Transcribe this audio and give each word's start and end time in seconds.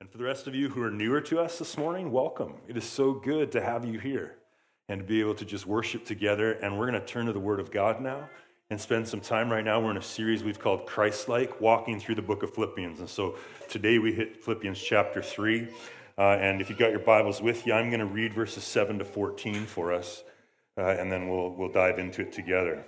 And 0.00 0.08
for 0.08 0.16
the 0.16 0.24
rest 0.24 0.46
of 0.46 0.54
you 0.54 0.70
who 0.70 0.82
are 0.82 0.90
newer 0.90 1.20
to 1.20 1.40
us 1.40 1.58
this 1.58 1.76
morning, 1.76 2.10
welcome. 2.10 2.54
It 2.66 2.74
is 2.74 2.84
so 2.84 3.12
good 3.12 3.52
to 3.52 3.60
have 3.60 3.84
you 3.84 3.98
here 3.98 4.36
and 4.88 5.02
to 5.02 5.06
be 5.06 5.20
able 5.20 5.34
to 5.34 5.44
just 5.44 5.66
worship 5.66 6.06
together. 6.06 6.52
And 6.52 6.78
we're 6.78 6.90
going 6.90 6.98
to 6.98 7.06
turn 7.06 7.26
to 7.26 7.34
the 7.34 7.38
Word 7.38 7.60
of 7.60 7.70
God 7.70 8.00
now 8.00 8.30
and 8.70 8.80
spend 8.80 9.06
some 9.06 9.20
time 9.20 9.50
right 9.52 9.62
now. 9.62 9.78
We're 9.78 9.90
in 9.90 9.98
a 9.98 10.02
series 10.02 10.42
we've 10.42 10.58
called 10.58 10.86
Christ 10.86 11.28
like, 11.28 11.60
walking 11.60 12.00
through 12.00 12.14
the 12.14 12.22
book 12.22 12.42
of 12.42 12.54
Philippians. 12.54 13.00
And 13.00 13.10
so 13.10 13.36
today 13.68 13.98
we 13.98 14.14
hit 14.14 14.42
Philippians 14.42 14.80
chapter 14.80 15.20
3. 15.20 15.68
Uh, 16.16 16.22
and 16.22 16.62
if 16.62 16.70
you've 16.70 16.78
got 16.78 16.92
your 16.92 17.00
Bibles 17.00 17.42
with 17.42 17.66
you, 17.66 17.74
I'm 17.74 17.90
going 17.90 18.00
to 18.00 18.06
read 18.06 18.32
verses 18.32 18.64
7 18.64 19.00
to 19.00 19.04
14 19.04 19.66
for 19.66 19.92
us, 19.92 20.24
uh, 20.78 20.80
and 20.80 21.12
then 21.12 21.28
we'll, 21.28 21.50
we'll 21.50 21.72
dive 21.72 21.98
into 21.98 22.22
it 22.22 22.32
together. 22.32 22.86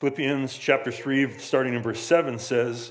Philippians 0.00 0.58
chapter 0.58 0.90
3, 0.90 1.38
starting 1.38 1.74
in 1.74 1.82
verse 1.82 2.00
7, 2.00 2.40
says, 2.40 2.90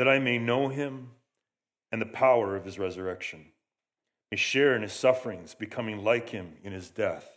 that 0.00 0.08
I 0.08 0.18
may 0.18 0.38
know 0.38 0.68
him 0.68 1.10
and 1.92 2.00
the 2.00 2.06
power 2.06 2.56
of 2.56 2.64
his 2.64 2.78
resurrection, 2.78 3.44
may 4.30 4.36
share 4.38 4.74
in 4.74 4.80
his 4.80 4.94
sufferings, 4.94 5.54
becoming 5.54 6.02
like 6.02 6.30
him 6.30 6.54
in 6.64 6.72
his 6.72 6.88
death, 6.88 7.36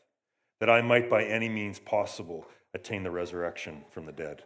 that 0.61 0.69
I 0.69 0.81
might 0.81 1.09
by 1.09 1.25
any 1.25 1.49
means 1.49 1.79
possible 1.79 2.47
attain 2.73 3.03
the 3.03 3.11
resurrection 3.11 3.83
from 3.91 4.05
the 4.05 4.13
dead. 4.13 4.43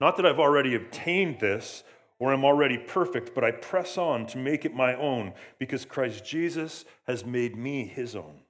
Not 0.00 0.16
that 0.16 0.26
I've 0.26 0.40
already 0.40 0.74
obtained 0.74 1.38
this 1.38 1.84
or 2.18 2.32
am 2.32 2.44
already 2.44 2.78
perfect, 2.78 3.32
but 3.32 3.44
I 3.44 3.52
press 3.52 3.96
on 3.96 4.26
to 4.26 4.38
make 4.38 4.64
it 4.64 4.74
my 4.74 4.96
own, 4.96 5.34
because 5.60 5.84
Christ 5.84 6.24
Jesus 6.24 6.84
has 7.06 7.24
made 7.24 7.54
me 7.54 7.86
his 7.86 8.16
own. 8.16 8.40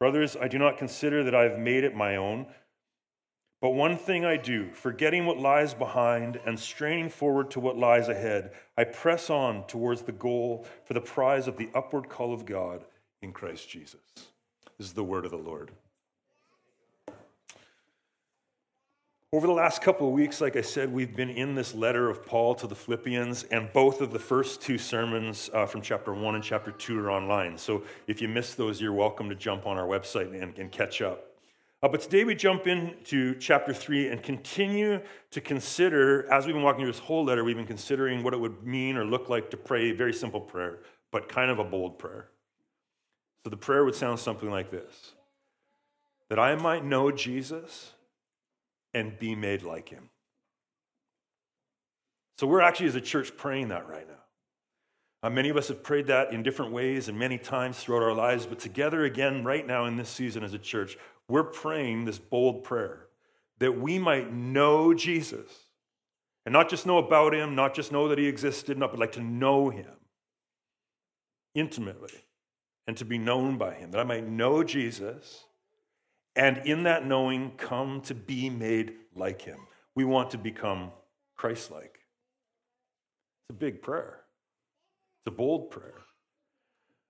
Brothers, 0.00 0.36
I 0.36 0.48
do 0.48 0.58
not 0.58 0.78
consider 0.78 1.22
that 1.22 1.34
I 1.36 1.44
have 1.44 1.60
made 1.60 1.84
it 1.84 1.94
my 1.94 2.16
own. 2.16 2.46
But 3.64 3.70
one 3.70 3.96
thing 3.96 4.26
I 4.26 4.36
do, 4.36 4.68
forgetting 4.74 5.24
what 5.24 5.38
lies 5.38 5.72
behind 5.72 6.38
and 6.44 6.60
straining 6.60 7.08
forward 7.08 7.50
to 7.52 7.60
what 7.60 7.78
lies 7.78 8.10
ahead, 8.10 8.52
I 8.76 8.84
press 8.84 9.30
on 9.30 9.66
towards 9.66 10.02
the 10.02 10.12
goal 10.12 10.66
for 10.84 10.92
the 10.92 11.00
prize 11.00 11.48
of 11.48 11.56
the 11.56 11.70
upward 11.74 12.10
call 12.10 12.34
of 12.34 12.44
God 12.44 12.84
in 13.22 13.32
Christ 13.32 13.66
Jesus. 13.66 14.02
This 14.76 14.88
is 14.88 14.92
the 14.92 15.02
word 15.02 15.24
of 15.24 15.30
the 15.30 15.38
Lord. 15.38 15.70
Over 19.32 19.46
the 19.46 19.54
last 19.54 19.80
couple 19.80 20.08
of 20.08 20.12
weeks, 20.12 20.42
like 20.42 20.56
I 20.56 20.60
said, 20.60 20.92
we've 20.92 21.16
been 21.16 21.30
in 21.30 21.54
this 21.54 21.74
letter 21.74 22.10
of 22.10 22.26
Paul 22.26 22.54
to 22.56 22.66
the 22.66 22.74
Philippians, 22.74 23.44
and 23.44 23.72
both 23.72 24.02
of 24.02 24.12
the 24.12 24.18
first 24.18 24.60
two 24.60 24.76
sermons 24.76 25.48
uh, 25.54 25.64
from 25.64 25.80
chapter 25.80 26.12
1 26.12 26.34
and 26.34 26.44
chapter 26.44 26.70
2 26.70 26.98
are 26.98 27.10
online. 27.10 27.56
So 27.56 27.84
if 28.08 28.20
you 28.20 28.28
missed 28.28 28.58
those, 28.58 28.78
you're 28.78 28.92
welcome 28.92 29.30
to 29.30 29.34
jump 29.34 29.66
on 29.66 29.78
our 29.78 29.86
website 29.86 30.38
and, 30.38 30.58
and 30.58 30.70
catch 30.70 31.00
up. 31.00 31.33
Uh, 31.84 31.88
but 31.88 32.00
today 32.00 32.24
we 32.24 32.34
jump 32.34 32.66
into 32.66 33.34
chapter 33.34 33.74
3 33.74 34.08
and 34.08 34.22
continue 34.22 34.98
to 35.30 35.38
consider, 35.38 36.26
as 36.32 36.46
we've 36.46 36.54
been 36.54 36.62
walking 36.62 36.80
through 36.80 36.90
this 36.90 36.98
whole 36.98 37.26
letter, 37.26 37.44
we've 37.44 37.58
been 37.58 37.66
considering 37.66 38.22
what 38.22 38.32
it 38.32 38.40
would 38.40 38.64
mean 38.64 38.96
or 38.96 39.04
look 39.04 39.28
like 39.28 39.50
to 39.50 39.58
pray 39.58 39.90
a 39.90 39.94
very 39.94 40.14
simple 40.14 40.40
prayer, 40.40 40.78
but 41.12 41.28
kind 41.28 41.50
of 41.50 41.58
a 41.58 41.64
bold 41.64 41.98
prayer. 41.98 42.30
So 43.42 43.50
the 43.50 43.58
prayer 43.58 43.84
would 43.84 43.94
sound 43.94 44.18
something 44.18 44.50
like 44.50 44.70
this 44.70 45.12
That 46.30 46.38
I 46.38 46.54
might 46.54 46.86
know 46.86 47.10
Jesus 47.10 47.92
and 48.94 49.18
be 49.18 49.34
made 49.34 49.62
like 49.62 49.90
him. 49.90 50.08
So 52.38 52.46
we're 52.46 52.62
actually, 52.62 52.86
as 52.86 52.94
a 52.94 53.02
church, 53.02 53.36
praying 53.36 53.68
that 53.68 53.86
right 53.90 54.08
now. 54.08 54.14
Uh, 55.22 55.30
many 55.30 55.48
of 55.48 55.56
us 55.56 55.68
have 55.68 55.82
prayed 55.82 56.06
that 56.06 56.32
in 56.32 56.42
different 56.42 56.72
ways 56.72 57.08
and 57.08 57.18
many 57.18 57.38
times 57.38 57.78
throughout 57.78 58.02
our 58.02 58.12
lives, 58.12 58.44
but 58.44 58.58
together 58.58 59.04
again, 59.04 59.42
right 59.42 59.66
now 59.66 59.86
in 59.86 59.96
this 59.96 60.10
season 60.10 60.44
as 60.44 60.52
a 60.52 60.58
church, 60.58 60.98
we're 61.28 61.44
praying 61.44 62.04
this 62.04 62.18
bold 62.18 62.64
prayer 62.64 63.06
that 63.58 63.78
we 63.80 63.98
might 63.98 64.32
know 64.32 64.92
Jesus 64.94 65.50
and 66.44 66.52
not 66.52 66.68
just 66.68 66.86
know 66.86 66.98
about 66.98 67.34
him, 67.34 67.54
not 67.54 67.74
just 67.74 67.92
know 67.92 68.08
that 68.08 68.18
he 68.18 68.26
existed, 68.26 68.76
not, 68.76 68.90
but 68.90 69.00
like 69.00 69.12
to 69.12 69.22
know 69.22 69.70
him 69.70 69.86
intimately 71.54 72.12
and 72.86 72.96
to 72.98 73.04
be 73.04 73.16
known 73.16 73.56
by 73.56 73.74
him, 73.74 73.90
that 73.92 74.00
I 74.00 74.04
might 74.04 74.28
know 74.28 74.62
Jesus 74.62 75.44
and 76.36 76.58
in 76.66 76.82
that 76.82 77.06
knowing 77.06 77.52
come 77.56 78.00
to 78.02 78.14
be 78.14 78.50
made 78.50 78.94
like 79.14 79.42
him. 79.42 79.58
We 79.94 80.04
want 80.04 80.30
to 80.32 80.38
become 80.38 80.90
Christ 81.36 81.70
like. 81.70 82.00
It's 83.42 83.50
a 83.50 83.58
big 83.58 83.82
prayer, 83.82 84.20
it's 85.20 85.32
a 85.32 85.36
bold 85.36 85.70
prayer. 85.70 86.03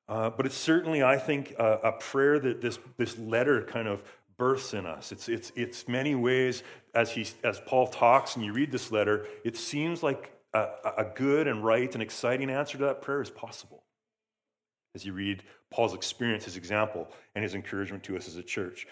Uh, 0.09 0.31
but 0.31 0.45
it's 0.45 0.57
certainly, 0.57 1.03
I 1.03 1.17
think, 1.17 1.55
a, 1.59 1.79
a, 1.85 1.93
prayer 1.93 2.39
that 2.39 2.61
this, 2.61 2.79
this 2.99 3.19
letter 3.19 3.63
kind 3.63 3.89
of 3.89 4.03
births 4.37 4.75
in 4.75 4.85
us. 4.85 5.13
It's, 5.13 5.29
it's, 5.29 5.51
it's 5.57 5.89
many 5.89 6.15
ways, 6.15 6.63
as, 6.95 7.11
he, 7.11 7.27
as 7.43 7.61
Paul 7.61 7.87
talks 7.87 8.37
and 8.37 8.45
you 8.45 8.53
read 8.53 8.71
this 8.71 8.93
letter, 8.93 9.27
it 9.45 9.57
seems 9.57 10.03
like 10.03 10.31
a, 10.53 10.69
a 10.99 11.07
good 11.15 11.49
and 11.49 11.65
right 11.65 11.93
and 11.95 12.03
exciting 12.03 12.51
answer 12.51 12.77
to 12.79 12.85
that 12.85 13.01
prayer 13.01 13.23
is 13.23 13.31
possible. 13.31 13.83
As 14.95 15.05
you 15.05 15.13
read 15.15 15.43
Paul's 15.71 15.95
experience, 15.95 16.45
his 16.45 16.57
example, 16.57 17.09
and 17.35 17.43
his 17.43 17.55
encouragement 17.55 18.05
to 18.05 18.17
us 18.17 18.29
as 18.29 18.37
a 18.37 18.43
church. 18.43 18.87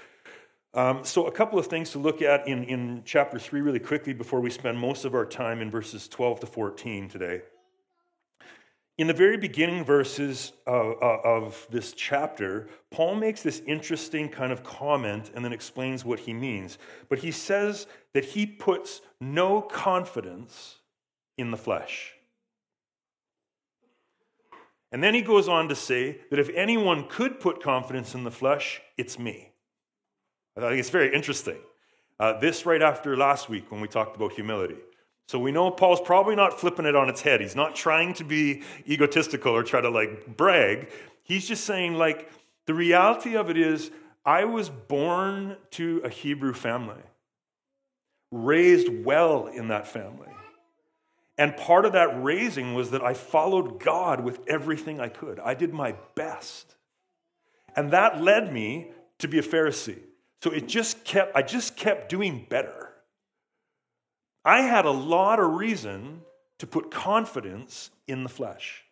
Um, 0.74 1.04
so, 1.04 1.26
a 1.26 1.30
couple 1.30 1.58
of 1.58 1.66
things 1.66 1.90
to 1.90 1.98
look 1.98 2.22
at 2.22 2.48
in, 2.48 2.64
in 2.64 3.02
chapter 3.04 3.38
3 3.38 3.60
really 3.60 3.78
quickly 3.78 4.14
before 4.14 4.40
we 4.40 4.50
spend 4.50 4.78
most 4.78 5.04
of 5.04 5.14
our 5.14 5.26
time 5.26 5.60
in 5.60 5.70
verses 5.70 6.08
12 6.08 6.40
to 6.40 6.46
14 6.46 7.08
today. 7.08 7.42
In 8.98 9.06
the 9.06 9.14
very 9.14 9.38
beginning 9.38 9.84
verses 9.84 10.52
of, 10.66 10.96
of, 11.02 11.66
this 11.70 11.94
chapter, 11.94 12.68
Paul 12.90 13.14
makes 13.14 13.42
this 13.42 13.62
interesting 13.66 14.28
kind 14.28 14.52
of 14.52 14.62
comment 14.62 15.30
and 15.34 15.42
then 15.42 15.52
explains 15.52 16.04
what 16.04 16.20
he 16.20 16.34
means. 16.34 16.76
But 17.08 17.20
he 17.20 17.30
says 17.30 17.86
that 18.12 18.24
he 18.24 18.44
puts 18.44 19.00
no 19.18 19.62
confidence 19.62 20.76
in 21.38 21.50
the 21.50 21.56
flesh. 21.56 22.12
And 24.92 25.02
then 25.02 25.14
he 25.14 25.22
goes 25.22 25.48
on 25.48 25.70
to 25.70 25.74
say 25.74 26.18
that 26.30 26.38
if 26.38 26.50
anyone 26.50 27.08
could 27.08 27.40
put 27.40 27.62
confidence 27.62 28.14
in 28.14 28.24
the 28.24 28.30
flesh, 28.30 28.82
it's 28.98 29.18
me. 29.18 29.52
I 30.54 30.60
think 30.60 30.80
it's 30.80 30.90
very 30.90 31.14
interesting. 31.14 31.58
Uh, 32.20 32.38
this 32.38 32.66
right 32.66 32.82
after 32.82 33.16
last 33.16 33.48
week 33.48 33.72
when 33.72 33.80
we 33.80 33.88
talked 33.88 34.16
about 34.16 34.32
humility. 34.32 34.76
So 35.28 35.38
we 35.38 35.52
know 35.52 35.70
Paul's 35.70 36.00
probably 36.00 36.36
not 36.36 36.60
flipping 36.60 36.84
it 36.84 36.94
on 36.94 37.08
its 37.08 37.22
head. 37.22 37.40
He's 37.40 37.56
not 37.56 37.74
trying 37.74 38.12
to 38.14 38.24
be 38.24 38.62
egotistical 38.86 39.54
or 39.54 39.62
try 39.62 39.80
to 39.80 39.88
like 39.88 40.36
brag. 40.36 40.90
He's 41.22 41.46
just 41.48 41.64
saying, 41.64 41.94
like, 41.94 42.30
the 42.66 42.74
reality 42.74 43.36
of 43.36 43.48
it 43.48 43.56
is, 43.56 43.90
I 44.24 44.44
was 44.44 44.68
born 44.68 45.56
to 45.72 46.00
a 46.04 46.08
Hebrew 46.08 46.52
family, 46.52 47.02
raised 48.30 48.88
well 49.04 49.46
in 49.46 49.68
that 49.68 49.86
family. 49.86 50.28
And 51.38 51.56
part 51.56 51.86
of 51.86 51.92
that 51.92 52.22
raising 52.22 52.74
was 52.74 52.90
that 52.90 53.02
I 53.02 53.14
followed 53.14 53.80
God 53.80 54.22
with 54.22 54.40
everything 54.46 55.00
I 55.00 55.08
could. 55.08 55.40
I 55.40 55.54
did 55.54 55.72
my 55.72 55.96
best. 56.14 56.76
And 57.74 57.90
that 57.92 58.20
led 58.20 58.52
me 58.52 58.90
to 59.18 59.28
be 59.28 59.38
a 59.38 59.42
Pharisee. 59.42 59.98
So 60.42 60.50
it 60.50 60.68
just 60.68 61.04
kept, 61.04 61.34
I 61.34 61.42
just 61.42 61.76
kept 61.76 62.10
doing 62.10 62.46
better. 62.48 62.91
I 64.44 64.62
had 64.62 64.84
a 64.84 64.90
lot 64.90 65.38
of 65.38 65.54
reason 65.54 66.22
to 66.58 66.66
put 66.66 66.90
confidence 66.90 67.90
in 68.06 68.22
the 68.22 68.28
flesh. 68.28 68.84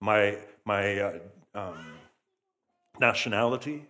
My, 0.00 0.38
my 0.64 0.98
uh, 0.98 1.18
um, 1.54 1.86
nationality, 3.00 3.86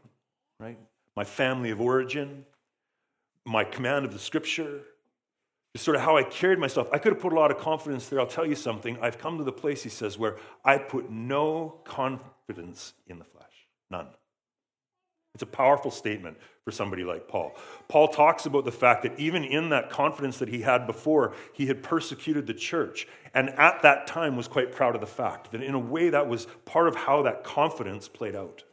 right? 0.58 0.78
My 1.16 1.24
family 1.24 1.70
of 1.70 1.80
origin, 1.80 2.44
my 3.44 3.64
command 3.64 4.04
of 4.04 4.12
the 4.12 4.18
scripture, 4.18 4.80
just 5.74 5.84
sort 5.84 5.96
of 5.96 6.02
how 6.02 6.16
I 6.16 6.22
carried 6.22 6.58
myself. 6.58 6.88
I 6.92 6.98
could 6.98 7.12
have 7.12 7.20
put 7.20 7.32
a 7.32 7.36
lot 7.36 7.50
of 7.50 7.58
confidence 7.58 8.08
there. 8.08 8.20
I'll 8.20 8.26
tell 8.26 8.46
you 8.46 8.54
something. 8.54 8.98
I've 9.02 9.18
come 9.18 9.38
to 9.38 9.44
the 9.44 9.52
place, 9.52 9.82
he 9.82 9.90
says, 9.90 10.18
where 10.18 10.36
I 10.64 10.78
put 10.78 11.10
no 11.10 11.80
confidence 11.84 12.94
in 13.06 13.18
the 13.18 13.24
flesh. 13.24 13.44
None. 13.90 14.06
It's 15.38 15.44
a 15.44 15.46
powerful 15.46 15.92
statement 15.92 16.36
for 16.64 16.72
somebody 16.72 17.04
like 17.04 17.28
Paul. 17.28 17.54
Paul 17.86 18.08
talks 18.08 18.44
about 18.44 18.64
the 18.64 18.72
fact 18.72 19.04
that 19.04 19.16
even 19.20 19.44
in 19.44 19.68
that 19.68 19.88
confidence 19.88 20.40
that 20.40 20.48
he 20.48 20.62
had 20.62 20.84
before, 20.84 21.32
he 21.52 21.66
had 21.66 21.80
persecuted 21.80 22.48
the 22.48 22.54
church. 22.54 23.06
And 23.34 23.50
at 23.50 23.82
that 23.82 24.08
time 24.08 24.36
was 24.36 24.48
quite 24.48 24.72
proud 24.72 24.96
of 24.96 25.00
the 25.00 25.06
fact 25.06 25.52
that 25.52 25.62
in 25.62 25.74
a 25.74 25.78
way 25.78 26.10
that 26.10 26.26
was 26.26 26.48
part 26.64 26.88
of 26.88 26.96
how 26.96 27.22
that 27.22 27.44
confidence 27.44 28.08
played 28.08 28.34
out. 28.34 28.64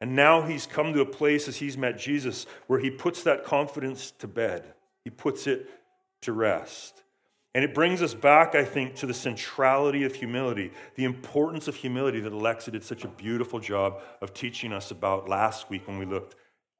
And 0.00 0.14
now 0.14 0.42
he's 0.42 0.68
come 0.68 0.92
to 0.92 1.00
a 1.00 1.06
place 1.06 1.48
as 1.48 1.56
he's 1.56 1.76
met 1.76 1.98
Jesus 1.98 2.46
where 2.68 2.78
he 2.78 2.88
puts 2.88 3.24
that 3.24 3.44
confidence 3.44 4.12
to 4.20 4.28
bed. 4.28 4.74
He 5.02 5.10
puts 5.10 5.48
it 5.48 5.68
to 6.20 6.32
rest. 6.32 7.02
And 7.54 7.64
it 7.64 7.74
brings 7.74 8.00
us 8.00 8.14
back, 8.14 8.54
I 8.54 8.64
think, 8.64 8.94
to 8.96 9.06
the 9.06 9.12
centrality 9.12 10.04
of 10.04 10.14
humility, 10.14 10.72
the 10.94 11.04
importance 11.04 11.68
of 11.68 11.76
humility 11.76 12.20
that 12.20 12.32
Alexa 12.32 12.70
did 12.70 12.82
such 12.82 13.04
a 13.04 13.08
beautiful 13.08 13.60
job 13.60 14.00
of 14.22 14.32
teaching 14.32 14.72
us 14.72 14.90
about 14.90 15.28
last 15.28 15.68
week 15.68 15.86
when 15.86 15.98
we 15.98 16.06
looked 16.06 16.34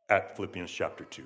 at 0.09 0.35
Philippians 0.35 0.71
chapter 0.71 1.05
2. 1.05 1.25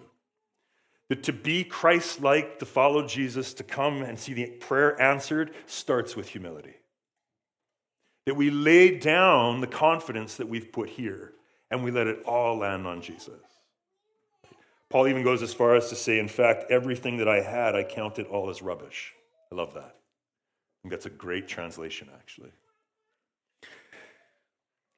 That 1.08 1.22
to 1.22 1.32
be 1.32 1.62
Christ 1.62 2.20
like, 2.20 2.58
to 2.58 2.66
follow 2.66 3.06
Jesus, 3.06 3.54
to 3.54 3.62
come 3.62 4.02
and 4.02 4.18
see 4.18 4.32
the 4.32 4.46
prayer 4.46 5.00
answered, 5.00 5.54
starts 5.66 6.16
with 6.16 6.28
humility. 6.28 6.74
That 8.26 8.34
we 8.34 8.50
lay 8.50 8.98
down 8.98 9.60
the 9.60 9.68
confidence 9.68 10.36
that 10.36 10.48
we've 10.48 10.72
put 10.72 10.88
here 10.88 11.34
and 11.70 11.84
we 11.84 11.92
let 11.92 12.08
it 12.08 12.24
all 12.24 12.58
land 12.58 12.84
on 12.88 13.00
Jesus. 13.00 13.40
Paul 14.88 15.06
even 15.06 15.22
goes 15.22 15.42
as 15.42 15.54
far 15.54 15.76
as 15.76 15.88
to 15.90 15.94
say, 15.94 16.18
in 16.18 16.28
fact, 16.28 16.70
everything 16.70 17.18
that 17.18 17.28
I 17.28 17.40
had, 17.40 17.76
I 17.76 17.84
counted 17.84 18.26
all 18.26 18.50
as 18.50 18.60
rubbish. 18.60 19.14
I 19.50 19.54
love 19.54 19.74
that. 19.74 19.96
I 19.96 20.82
think 20.82 20.90
that's 20.90 21.06
a 21.06 21.10
great 21.10 21.48
translation, 21.48 22.08
actually. 22.14 22.50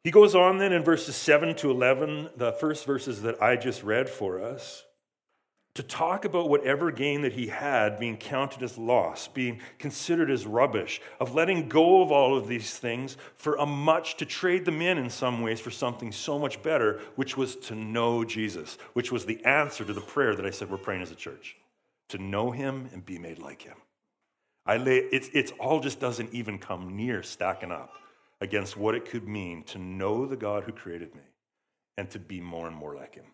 He 0.05 0.11
goes 0.11 0.35
on 0.35 0.59
then 0.59 0.73
in 0.73 0.83
verses 0.83 1.17
7 1.17 1.55
to 1.57 1.71
11, 1.71 2.31
the 2.37 2.53
first 2.53 2.87
verses 2.87 3.23
that 3.23 3.43
I 3.43 3.57
just 3.57 3.83
read 3.83 4.09
for 4.09 4.43
us, 4.43 4.85
to 5.75 5.83
talk 5.83 6.25
about 6.25 6.49
whatever 6.49 6.91
gain 6.91 7.23
that 7.23 7.35
he 7.35 7.49
had 7.49 8.01
being 8.01 8.17
counted 8.17 8.63
as 8.63 8.77
loss, 8.77 9.29
being 9.29 9.61
considered 9.79 10.31
as 10.31 10.45
rubbish, 10.47 11.01
of 11.21 11.35
letting 11.35 11.69
go 11.69 12.03
of 12.03 12.11
all 12.11 12.37
of 12.37 12.49
these 12.49 12.77
things 12.77 13.17
for 13.37 13.55
a 13.57 13.67
much, 13.67 14.17
to 14.17 14.25
trade 14.25 14.65
them 14.65 14.83
in 14.83 14.99
in 14.99 15.11
some 15.11 15.41
ways 15.41 15.61
for 15.61 15.71
something 15.71 16.11
so 16.11 16.39
much 16.39 16.63
better, 16.63 17.01
which 17.15 17.37
was 17.37 17.55
to 17.55 17.75
know 17.75 18.25
Jesus, 18.25 18.77
which 18.95 19.13
was 19.13 19.27
the 19.27 19.45
answer 19.45 19.85
to 19.85 19.93
the 19.93 20.01
prayer 20.01 20.35
that 20.35 20.47
I 20.47 20.51
said 20.51 20.71
we're 20.71 20.79
praying 20.79 21.03
as 21.03 21.13
a 21.13 21.17
church 21.17 21.57
to 22.09 22.19
know 22.19 22.51
him 22.51 22.89
and 22.93 23.05
be 23.05 23.19
made 23.19 23.39
like 23.39 23.63
him. 23.63 23.77
I 24.69 24.77
lay, 24.77 24.99
it's, 25.11 25.31
it's 25.33 25.51
all 25.59 25.81
just 25.81 25.99
doesn't 25.99 26.33
even 26.35 26.59
come 26.59 26.95
near 26.95 27.23
stacking 27.23 27.73
up 27.73 27.95
against 28.41 28.77
what 28.77 28.95
it 28.95 29.07
could 29.07 29.27
mean 29.27 29.65
to 29.65 29.79
know 29.79 30.27
the 30.27 30.37
God 30.37 30.65
who 30.65 30.73
created 30.73 31.15
me 31.15 31.23
and 31.97 32.09
to 32.11 32.19
be 32.19 32.41
more 32.41 32.69
and 32.69 32.77
more 32.77 32.95
like 32.95 33.15
him. 33.15 33.25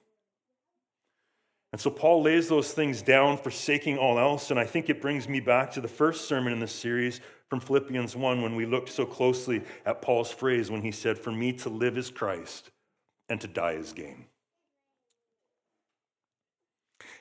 And 1.73 1.81
so 1.81 1.91
Paul 1.91 2.23
lays 2.23 2.49
those 2.49 2.73
things 2.73 3.03
down, 3.03 3.37
forsaking 3.37 3.99
all 3.99 4.21
else. 4.21 4.53
And 4.53 4.61
I 4.61 4.65
think 4.65 4.89
it 4.89 5.03
brings 5.03 5.29
me 5.29 5.41
back 5.41 5.73
to 5.73 5.81
the 5.81 5.89
first 5.89 6.29
sermon 6.29 6.53
in 6.53 6.61
this 6.61 6.73
series 6.73 7.21
from 7.51 7.59
Philippians 7.59 8.15
1 8.15 8.43
when 8.43 8.55
we 8.55 8.65
looked 8.65 8.91
so 8.91 9.05
closely 9.05 9.61
at 9.85 10.01
Paul's 10.01 10.31
phrase 10.31 10.71
when 10.71 10.83
he 10.83 10.93
said, 10.93 11.19
For 11.19 11.33
me 11.33 11.53
to 11.55 11.69
live 11.69 11.99
is 11.99 12.13
Christ 12.13 12.71
and 13.29 13.41
to 13.41 13.49
die 13.49 13.73
is 13.73 13.93
gain. 13.93 14.27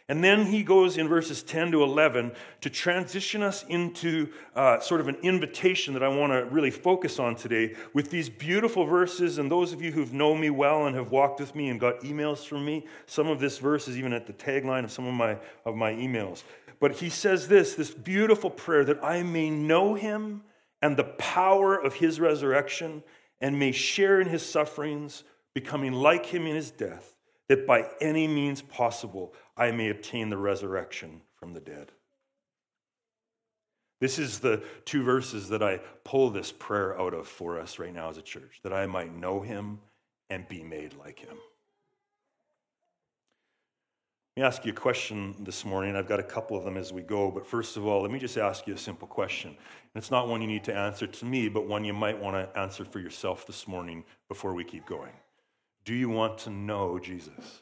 And 0.09 0.21
then 0.21 0.47
he 0.47 0.63
goes 0.63 0.97
in 0.97 1.07
verses 1.07 1.43
10 1.43 1.71
to 1.71 1.83
11 1.83 2.33
to 2.61 2.69
transition 2.69 3.41
us 3.41 3.63
into 3.69 4.29
uh, 4.53 4.79
sort 4.81 4.99
of 4.99 5.07
an 5.07 5.15
invitation 5.23 5.93
that 5.93 6.03
I 6.03 6.09
want 6.09 6.33
to 6.33 6.45
really 6.53 6.71
focus 6.71 7.19
on 7.19 7.35
today 7.35 7.75
with 7.93 8.09
these 8.09 8.27
beautiful 8.27 8.83
verses. 8.85 9.37
And 9.37 9.49
those 9.49 9.71
of 9.71 9.81
you 9.81 9.93
who've 9.93 10.11
known 10.11 10.41
me 10.41 10.49
well 10.49 10.87
and 10.87 10.95
have 10.97 11.11
walked 11.11 11.39
with 11.39 11.55
me 11.55 11.69
and 11.69 11.79
got 11.79 12.01
emails 12.01 12.45
from 12.45 12.65
me, 12.65 12.85
some 13.05 13.29
of 13.29 13.39
this 13.39 13.59
verse 13.59 13.87
is 13.87 13.97
even 13.97 14.11
at 14.11 14.27
the 14.27 14.33
tagline 14.33 14.83
of 14.83 14.91
some 14.91 15.07
of 15.07 15.13
my, 15.13 15.37
of 15.65 15.75
my 15.75 15.93
emails. 15.93 16.43
But 16.81 16.95
he 16.95 17.09
says 17.09 17.47
this 17.47 17.75
this 17.75 17.91
beautiful 17.91 18.49
prayer 18.49 18.83
that 18.83 19.01
I 19.01 19.23
may 19.23 19.49
know 19.49 19.93
him 19.93 20.43
and 20.81 20.97
the 20.97 21.05
power 21.05 21.77
of 21.77 21.93
his 21.93 22.19
resurrection 22.19 23.03
and 23.39 23.57
may 23.57 23.71
share 23.71 24.19
in 24.19 24.27
his 24.27 24.45
sufferings, 24.45 25.23
becoming 25.53 25.93
like 25.93 26.25
him 26.25 26.45
in 26.45 26.55
his 26.55 26.71
death, 26.71 27.12
that 27.49 27.67
by 27.67 27.87
any 28.01 28.27
means 28.27 28.61
possible 28.61 29.33
I 29.57 29.71
may 29.71 29.89
obtain 29.89 30.29
the 30.29 30.37
resurrection 30.37 31.21
from 31.35 31.53
the 31.53 31.59
dead. 31.59 31.91
This 33.99 34.19
is 34.19 34.39
the 34.39 34.61
two 34.85 35.03
verses 35.03 35.49
that 35.49 35.63
I 35.63 35.79
pull 36.03 36.29
this 36.29 36.51
prayer 36.51 36.99
out 36.99 37.13
of 37.13 37.27
for 37.27 37.59
us 37.59 37.79
right 37.79 37.93
now 37.93 38.09
as 38.09 38.17
a 38.17 38.21
church, 38.21 38.59
that 38.63 38.73
I 38.73 38.85
might 38.85 39.15
know 39.15 39.41
him 39.41 39.79
and 40.29 40.47
be 40.47 40.61
made 40.61 40.93
like 40.95 41.19
him. 41.19 41.37
Let 44.35 44.41
me 44.41 44.47
ask 44.47 44.65
you 44.65 44.71
a 44.71 44.75
question 44.75 45.35
this 45.39 45.63
morning. 45.63 45.95
I've 45.95 46.07
got 46.07 46.19
a 46.19 46.23
couple 46.23 46.57
of 46.57 46.65
them 46.65 46.75
as 46.75 46.91
we 46.91 47.03
go, 47.03 47.29
but 47.29 47.45
first 47.45 47.77
of 47.77 47.85
all, 47.85 48.01
let 48.01 48.11
me 48.11 48.19
just 48.19 48.35
ask 48.35 48.65
you 48.65 48.73
a 48.73 48.77
simple 48.77 49.07
question. 49.07 49.51
And 49.51 50.01
it's 50.01 50.09
not 50.09 50.27
one 50.27 50.41
you 50.41 50.47
need 50.47 50.63
to 50.63 50.75
answer 50.75 51.05
to 51.05 51.25
me, 51.25 51.47
but 51.47 51.67
one 51.67 51.85
you 51.85 51.93
might 51.93 52.19
want 52.19 52.35
to 52.35 52.59
answer 52.59 52.83
for 52.83 52.99
yourself 52.99 53.45
this 53.45 53.67
morning 53.67 54.03
before 54.27 54.55
we 54.55 54.63
keep 54.63 54.85
going. 54.85 55.11
Do 55.85 55.93
you 55.93 56.09
want 56.09 56.37
to 56.39 56.49
know 56.49 56.97
Jesus? 56.99 57.61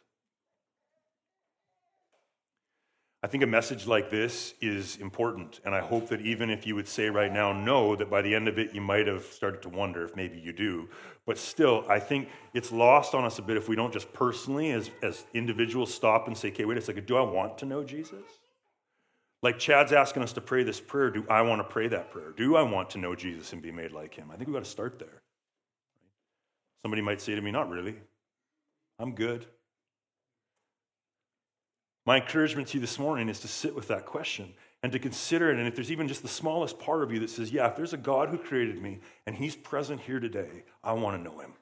I 3.23 3.27
think 3.27 3.43
a 3.43 3.47
message 3.47 3.85
like 3.85 4.09
this 4.09 4.55
is 4.61 4.95
important, 4.97 5.59
and 5.63 5.75
I 5.75 5.81
hope 5.81 6.09
that 6.09 6.21
even 6.21 6.49
if 6.49 6.65
you 6.65 6.73
would 6.73 6.87
say 6.87 7.07
right 7.07 7.31
now 7.31 7.53
no, 7.53 7.95
that 7.95 8.09
by 8.09 8.23
the 8.23 8.33
end 8.33 8.47
of 8.47 8.57
it 8.57 8.73
you 8.73 8.81
might 8.81 9.05
have 9.05 9.23
started 9.25 9.61
to 9.61 9.69
wonder 9.69 10.03
if 10.03 10.15
maybe 10.15 10.39
you 10.39 10.51
do. 10.51 10.89
But 11.27 11.37
still, 11.37 11.85
I 11.87 11.99
think 11.99 12.29
it's 12.55 12.71
lost 12.71 13.13
on 13.13 13.23
us 13.23 13.37
a 13.37 13.43
bit 13.43 13.57
if 13.57 13.69
we 13.69 13.75
don't 13.75 13.93
just 13.93 14.11
personally, 14.11 14.71
as, 14.71 14.89
as 15.03 15.23
individuals, 15.35 15.93
stop 15.93 16.27
and 16.27 16.35
say, 16.35 16.47
okay, 16.47 16.65
wait 16.65 16.79
a 16.79 16.81
second, 16.81 17.05
do 17.05 17.15
I 17.15 17.21
want 17.21 17.59
to 17.59 17.65
know 17.65 17.83
Jesus? 17.83 18.23
Like 19.43 19.59
Chad's 19.59 19.91
asking 19.91 20.23
us 20.23 20.33
to 20.33 20.41
pray 20.41 20.63
this 20.63 20.79
prayer, 20.79 21.11
do 21.11 21.23
I 21.29 21.43
want 21.43 21.59
to 21.59 21.63
pray 21.63 21.87
that 21.89 22.09
prayer? 22.09 22.31
Do 22.35 22.55
I 22.55 22.63
want 22.63 22.89
to 22.91 22.97
know 22.97 23.13
Jesus 23.13 23.53
and 23.53 23.61
be 23.61 23.71
made 23.71 23.91
like 23.91 24.15
him? 24.15 24.29
I 24.31 24.35
think 24.35 24.47
we've 24.47 24.55
got 24.55 24.63
to 24.63 24.69
start 24.69 24.97
there. 24.97 25.21
Somebody 26.81 27.03
might 27.03 27.21
say 27.21 27.35
to 27.35 27.41
me, 27.41 27.51
not 27.51 27.69
really. 27.69 27.95
I'm 29.01 29.15
good. 29.15 29.47
My 32.05 32.21
encouragement 32.21 32.67
to 32.69 32.77
you 32.77 32.81
this 32.81 32.99
morning 32.99 33.29
is 33.29 33.39
to 33.39 33.47
sit 33.47 33.73
with 33.73 33.87
that 33.87 34.05
question 34.05 34.53
and 34.83 34.91
to 34.91 34.99
consider 34.99 35.51
it. 35.51 35.57
And 35.57 35.67
if 35.67 35.75
there's 35.75 35.91
even 35.91 36.07
just 36.07 36.21
the 36.21 36.27
smallest 36.27 36.77
part 36.79 37.01
of 37.01 37.11
you 37.11 37.19
that 37.19 37.31
says, 37.31 37.51
Yeah, 37.51 37.67
if 37.67 37.75
there's 37.75 37.93
a 37.93 37.97
God 37.97 38.29
who 38.29 38.37
created 38.37 38.79
me 38.79 38.99
and 39.25 39.35
he's 39.35 39.55
present 39.55 40.01
here 40.01 40.19
today, 40.19 40.65
I 40.83 40.93
want 40.93 41.17
to 41.17 41.23
know 41.23 41.39
him. 41.39 41.53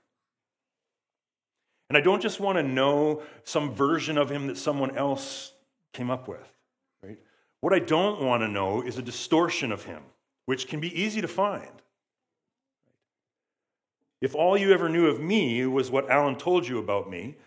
And 1.90 1.98
I 1.98 2.02
don't 2.02 2.22
just 2.22 2.42
want 2.42 2.58
to 2.58 2.64
know 2.64 3.24
some 3.46 3.74
version 3.74 4.18
of 4.18 4.30
him 4.30 4.48
that 4.48 4.58
someone 4.58 4.96
else 4.96 5.54
came 5.94 6.12
up 6.12 6.28
with, 6.28 6.54
right? 7.02 7.18
What 7.62 7.74
I 7.74 7.80
don't 7.80 8.22
want 8.22 8.44
to 8.44 8.48
know 8.48 8.82
is 8.82 8.98
a 8.98 9.02
distortion 9.02 9.72
of 9.72 9.86
him, 9.86 10.04
which 10.46 10.68
can 10.68 10.80
be 10.80 11.02
easy 11.02 11.22
to 11.22 11.28
find. 11.28 11.82
If 14.22 14.36
all 14.36 14.58
you 14.58 14.74
ever 14.74 14.90
knew 14.90 15.08
of 15.08 15.22
me 15.22 15.66
was 15.66 15.90
what 15.90 16.10
Alan 16.10 16.36
told 16.36 16.68
you 16.68 16.78
about 16.78 17.10
me, 17.10 17.38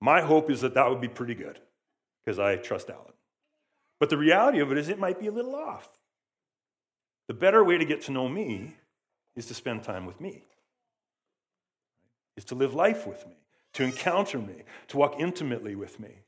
my 0.00 0.20
hope 0.20 0.50
is 0.50 0.60
that 0.62 0.74
that 0.74 0.88
would 0.88 1.00
be 1.00 1.08
pretty 1.08 1.34
good 1.34 1.58
because 2.24 2.38
I 2.38 2.56
trust 2.56 2.90
Alan. 2.90 3.12
But 4.00 4.10
the 4.10 4.16
reality 4.16 4.60
of 4.60 4.72
it 4.72 4.78
is, 4.78 4.88
it 4.88 4.98
might 4.98 5.20
be 5.20 5.26
a 5.26 5.32
little 5.32 5.54
off. 5.54 5.88
The 7.28 7.34
better 7.34 7.64
way 7.64 7.78
to 7.78 7.84
get 7.84 8.02
to 8.02 8.12
know 8.12 8.28
me 8.28 8.74
is 9.36 9.46
to 9.46 9.54
spend 9.54 9.82
time 9.82 10.06
with 10.06 10.20
me, 10.20 10.44
is 12.36 12.44
to 12.46 12.54
live 12.54 12.74
life 12.74 13.06
with 13.06 13.26
me, 13.26 13.34
to 13.74 13.84
encounter 13.84 14.38
me, 14.38 14.62
to 14.88 14.96
walk 14.96 15.16
intimately 15.18 15.74
with 15.74 15.98
me. 15.98 16.20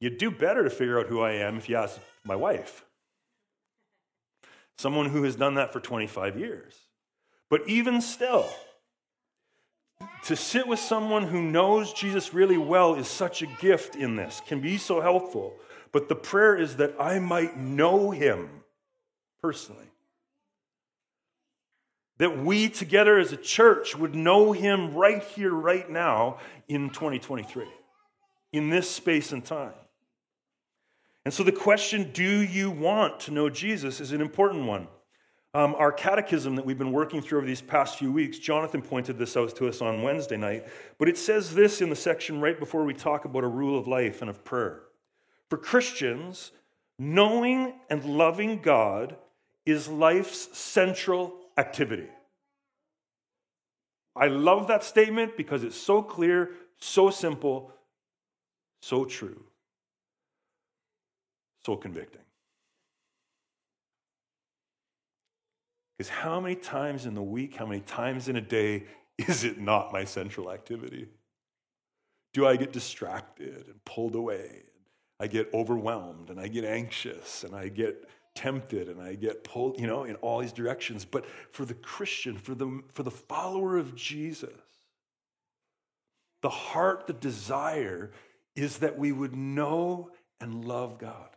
You'd 0.00 0.18
do 0.18 0.30
better 0.30 0.64
to 0.64 0.70
figure 0.70 0.98
out 0.98 1.06
who 1.06 1.20
I 1.20 1.32
am 1.32 1.56
if 1.56 1.68
you 1.68 1.76
ask 1.76 2.00
my 2.24 2.34
wife, 2.34 2.84
someone 4.78 5.10
who 5.10 5.22
has 5.22 5.36
done 5.36 5.54
that 5.54 5.72
for 5.72 5.78
25 5.78 6.36
years. 6.36 6.74
But 7.52 7.68
even 7.68 8.00
still, 8.00 8.48
to 10.24 10.36
sit 10.36 10.66
with 10.66 10.78
someone 10.78 11.24
who 11.24 11.42
knows 11.42 11.92
Jesus 11.92 12.32
really 12.32 12.56
well 12.56 12.94
is 12.94 13.06
such 13.06 13.42
a 13.42 13.46
gift 13.46 13.94
in 13.94 14.16
this, 14.16 14.40
can 14.46 14.62
be 14.62 14.78
so 14.78 15.02
helpful. 15.02 15.56
But 15.92 16.08
the 16.08 16.14
prayer 16.14 16.56
is 16.56 16.76
that 16.76 16.94
I 16.98 17.18
might 17.18 17.58
know 17.58 18.10
him 18.10 18.48
personally. 19.42 19.84
That 22.16 22.38
we 22.38 22.70
together 22.70 23.18
as 23.18 23.32
a 23.32 23.36
church 23.36 23.98
would 23.98 24.14
know 24.14 24.52
him 24.52 24.94
right 24.94 25.22
here, 25.22 25.52
right 25.52 25.90
now 25.90 26.38
in 26.68 26.88
2023, 26.88 27.66
in 28.54 28.70
this 28.70 28.90
space 28.90 29.30
and 29.30 29.44
time. 29.44 29.74
And 31.26 31.34
so 31.34 31.42
the 31.42 31.52
question, 31.52 32.12
do 32.14 32.40
you 32.40 32.70
want 32.70 33.20
to 33.20 33.30
know 33.30 33.50
Jesus, 33.50 34.00
is 34.00 34.12
an 34.12 34.22
important 34.22 34.64
one. 34.64 34.88
Um, 35.54 35.74
our 35.74 35.92
catechism 35.92 36.56
that 36.56 36.64
we've 36.64 36.78
been 36.78 36.92
working 36.92 37.20
through 37.20 37.38
over 37.38 37.46
these 37.46 37.60
past 37.60 37.98
few 37.98 38.10
weeks, 38.10 38.38
Jonathan 38.38 38.80
pointed 38.80 39.18
this 39.18 39.36
out 39.36 39.54
to 39.56 39.68
us 39.68 39.82
on 39.82 40.02
Wednesday 40.02 40.38
night, 40.38 40.66
but 40.96 41.08
it 41.08 41.18
says 41.18 41.54
this 41.54 41.82
in 41.82 41.90
the 41.90 41.96
section 41.96 42.40
right 42.40 42.58
before 42.58 42.84
we 42.84 42.94
talk 42.94 43.26
about 43.26 43.44
a 43.44 43.48
rule 43.48 43.78
of 43.78 43.86
life 43.86 44.22
and 44.22 44.30
of 44.30 44.44
prayer. 44.44 44.80
For 45.50 45.58
Christians, 45.58 46.52
knowing 46.98 47.74
and 47.90 48.02
loving 48.04 48.62
God 48.62 49.16
is 49.66 49.88
life's 49.88 50.56
central 50.56 51.34
activity. 51.58 52.08
I 54.16 54.28
love 54.28 54.68
that 54.68 54.84
statement 54.84 55.36
because 55.36 55.64
it's 55.64 55.76
so 55.76 56.02
clear, 56.02 56.50
so 56.78 57.10
simple, 57.10 57.72
so 58.80 59.04
true, 59.04 59.42
so 61.64 61.76
convicting. 61.76 62.22
Because 65.96 66.10
how 66.10 66.40
many 66.40 66.54
times 66.54 67.06
in 67.06 67.14
the 67.14 67.22
week, 67.22 67.56
how 67.56 67.66
many 67.66 67.80
times 67.80 68.28
in 68.28 68.36
a 68.36 68.40
day 68.40 68.84
is 69.18 69.44
it 69.44 69.58
not 69.58 69.92
my 69.92 70.04
central 70.04 70.50
activity? 70.50 71.08
Do 72.32 72.46
I 72.46 72.56
get 72.56 72.72
distracted 72.72 73.66
and 73.68 73.84
pulled 73.84 74.14
away? 74.14 74.62
I 75.20 75.26
get 75.26 75.52
overwhelmed 75.52 76.30
and 76.30 76.40
I 76.40 76.48
get 76.48 76.64
anxious 76.64 77.44
and 77.44 77.54
I 77.54 77.68
get 77.68 78.08
tempted 78.34 78.88
and 78.88 79.00
I 79.00 79.14
get 79.14 79.44
pulled, 79.44 79.78
you 79.78 79.86
know, 79.86 80.04
in 80.04 80.16
all 80.16 80.40
these 80.40 80.52
directions. 80.52 81.04
But 81.04 81.26
for 81.50 81.64
the 81.64 81.74
Christian, 81.74 82.38
for 82.38 82.54
the, 82.54 82.80
for 82.94 83.02
the 83.02 83.10
follower 83.10 83.76
of 83.76 83.94
Jesus, 83.94 84.50
the 86.40 86.50
heart, 86.50 87.06
the 87.06 87.12
desire 87.12 88.10
is 88.56 88.78
that 88.78 88.98
we 88.98 89.12
would 89.12 89.36
know 89.36 90.10
and 90.40 90.64
love 90.64 90.98
God. 90.98 91.28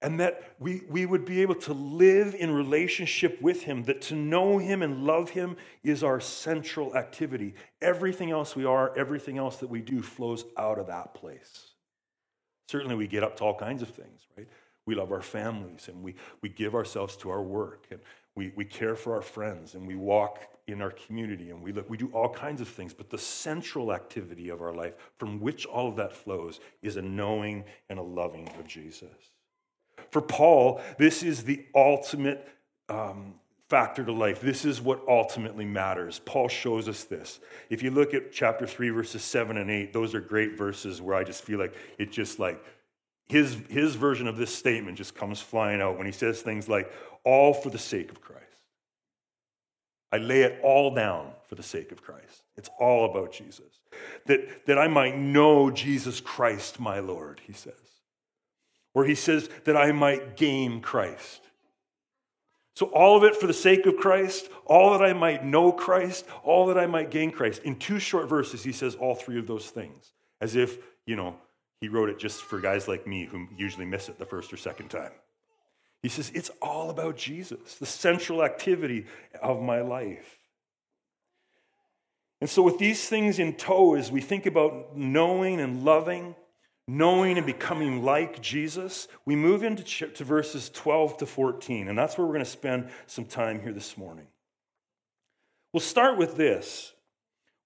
And 0.00 0.20
that 0.20 0.54
we, 0.60 0.82
we 0.88 1.06
would 1.06 1.24
be 1.24 1.42
able 1.42 1.56
to 1.56 1.72
live 1.72 2.34
in 2.34 2.52
relationship 2.52 3.42
with 3.42 3.62
Him, 3.62 3.82
that 3.84 4.00
to 4.02 4.14
know 4.14 4.58
Him 4.58 4.82
and 4.82 5.04
love 5.04 5.30
Him 5.30 5.56
is 5.82 6.04
our 6.04 6.20
central 6.20 6.96
activity. 6.96 7.54
Everything 7.82 8.30
else 8.30 8.54
we 8.54 8.64
are, 8.64 8.96
everything 8.96 9.38
else 9.38 9.56
that 9.56 9.68
we 9.68 9.80
do 9.80 10.00
flows 10.00 10.44
out 10.56 10.78
of 10.78 10.86
that 10.86 11.14
place. 11.14 11.72
Certainly, 12.68 12.94
we 12.94 13.08
get 13.08 13.24
up 13.24 13.36
to 13.38 13.44
all 13.44 13.54
kinds 13.54 13.82
of 13.82 13.88
things, 13.88 14.26
right? 14.36 14.46
We 14.86 14.94
love 14.94 15.12
our 15.12 15.22
families 15.22 15.88
and 15.88 16.02
we, 16.02 16.14
we 16.42 16.48
give 16.48 16.74
ourselves 16.74 17.16
to 17.18 17.30
our 17.30 17.42
work 17.42 17.86
and 17.90 18.00
we, 18.34 18.52
we 18.56 18.64
care 18.64 18.94
for 18.94 19.14
our 19.14 19.22
friends 19.22 19.74
and 19.74 19.86
we 19.86 19.96
walk 19.96 20.40
in 20.68 20.80
our 20.80 20.92
community 20.92 21.50
and 21.50 21.60
we 21.60 21.72
look, 21.72 21.90
we 21.90 21.96
do 21.96 22.08
all 22.14 22.28
kinds 22.28 22.60
of 22.60 22.68
things. 22.68 22.94
But 22.94 23.10
the 23.10 23.18
central 23.18 23.92
activity 23.92 24.48
of 24.48 24.62
our 24.62 24.72
life, 24.72 24.94
from 25.18 25.40
which 25.40 25.66
all 25.66 25.88
of 25.88 25.96
that 25.96 26.12
flows, 26.12 26.60
is 26.82 26.96
a 26.96 27.02
knowing 27.02 27.64
and 27.90 27.98
a 27.98 28.02
loving 28.02 28.48
of 28.58 28.66
Jesus. 28.66 29.10
For 30.10 30.20
Paul, 30.20 30.80
this 30.98 31.22
is 31.22 31.44
the 31.44 31.64
ultimate 31.74 32.46
um, 32.88 33.34
factor 33.68 34.04
to 34.04 34.12
life. 34.12 34.40
This 34.40 34.64
is 34.64 34.80
what 34.80 35.02
ultimately 35.06 35.64
matters. 35.64 36.20
Paul 36.24 36.48
shows 36.48 36.88
us 36.88 37.04
this. 37.04 37.40
If 37.68 37.82
you 37.82 37.90
look 37.90 38.14
at 38.14 38.32
chapter 38.32 38.66
3, 38.66 38.90
verses 38.90 39.22
7 39.22 39.56
and 39.56 39.70
8, 39.70 39.92
those 39.92 40.14
are 40.14 40.20
great 40.20 40.56
verses 40.56 41.02
where 41.02 41.14
I 41.14 41.24
just 41.24 41.44
feel 41.44 41.58
like 41.58 41.74
it 41.98 42.10
just 42.10 42.38
like 42.38 42.64
his, 43.26 43.58
his 43.68 43.94
version 43.94 44.26
of 44.26 44.38
this 44.38 44.54
statement 44.54 44.96
just 44.96 45.14
comes 45.14 45.40
flying 45.40 45.82
out 45.82 45.98
when 45.98 46.06
he 46.06 46.12
says 46.12 46.40
things 46.40 46.68
like, 46.68 46.90
all 47.24 47.52
for 47.52 47.68
the 47.68 47.78
sake 47.78 48.10
of 48.10 48.22
Christ. 48.22 48.44
I 50.10 50.16
lay 50.16 50.40
it 50.42 50.60
all 50.62 50.94
down 50.94 51.32
for 51.46 51.54
the 51.54 51.62
sake 51.62 51.92
of 51.92 52.02
Christ. 52.02 52.44
It's 52.56 52.70
all 52.80 53.10
about 53.10 53.32
Jesus. 53.32 53.80
That, 54.24 54.64
that 54.66 54.78
I 54.78 54.88
might 54.88 55.18
know 55.18 55.70
Jesus 55.70 56.20
Christ, 56.20 56.80
my 56.80 57.00
Lord, 57.00 57.42
he 57.46 57.52
says. 57.52 57.74
Or 58.98 59.04
he 59.04 59.14
says 59.14 59.48
that 59.62 59.76
I 59.76 59.92
might 59.92 60.36
gain 60.36 60.80
Christ. 60.80 61.40
So, 62.74 62.86
all 62.86 63.16
of 63.16 63.22
it 63.22 63.36
for 63.36 63.46
the 63.46 63.52
sake 63.52 63.86
of 63.86 63.96
Christ, 63.96 64.48
all 64.66 64.90
that 64.90 65.04
I 65.04 65.12
might 65.12 65.44
know 65.44 65.70
Christ, 65.70 66.26
all 66.42 66.66
that 66.66 66.76
I 66.76 66.88
might 66.88 67.12
gain 67.12 67.30
Christ. 67.30 67.62
In 67.62 67.76
two 67.76 68.00
short 68.00 68.28
verses, 68.28 68.64
he 68.64 68.72
says 68.72 68.96
all 68.96 69.14
three 69.14 69.38
of 69.38 69.46
those 69.46 69.70
things, 69.70 70.14
as 70.40 70.56
if, 70.56 70.78
you 71.06 71.14
know, 71.14 71.36
he 71.80 71.86
wrote 71.86 72.08
it 72.08 72.18
just 72.18 72.42
for 72.42 72.58
guys 72.58 72.88
like 72.88 73.06
me 73.06 73.26
who 73.26 73.46
usually 73.56 73.86
miss 73.86 74.08
it 74.08 74.18
the 74.18 74.26
first 74.26 74.52
or 74.52 74.56
second 74.56 74.88
time. 74.88 75.12
He 76.02 76.08
says, 76.08 76.32
It's 76.34 76.50
all 76.60 76.90
about 76.90 77.16
Jesus, 77.16 77.76
the 77.76 77.86
central 77.86 78.42
activity 78.42 79.06
of 79.40 79.62
my 79.62 79.80
life. 79.80 80.40
And 82.40 82.50
so, 82.50 82.62
with 82.62 82.78
these 82.78 83.08
things 83.08 83.38
in 83.38 83.54
tow, 83.54 83.94
as 83.94 84.10
we 84.10 84.20
think 84.20 84.44
about 84.44 84.96
knowing 84.96 85.60
and 85.60 85.84
loving, 85.84 86.34
knowing 86.88 87.36
and 87.36 87.46
becoming 87.46 88.02
like 88.02 88.40
Jesus, 88.40 89.08
we 89.26 89.36
move 89.36 89.62
into 89.62 89.84
to 90.08 90.24
verses 90.24 90.70
12 90.70 91.18
to 91.18 91.26
14, 91.26 91.86
and 91.86 91.96
that's 91.96 92.16
where 92.16 92.26
we're 92.26 92.32
going 92.32 92.44
to 92.44 92.50
spend 92.50 92.88
some 93.06 93.26
time 93.26 93.60
here 93.60 93.72
this 93.72 93.98
morning. 93.98 94.26
We'll 95.72 95.82
start 95.82 96.16
with 96.16 96.36
this, 96.36 96.94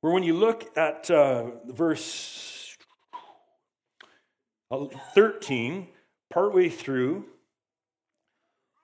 where 0.01 0.13
when 0.13 0.25
you 0.25 0.35
look 0.35 0.77
at 0.77 1.09
uh, 1.09 1.53
verse 1.67 2.77
13, 5.15 5.87
partway 6.29 6.69
through, 6.69 7.27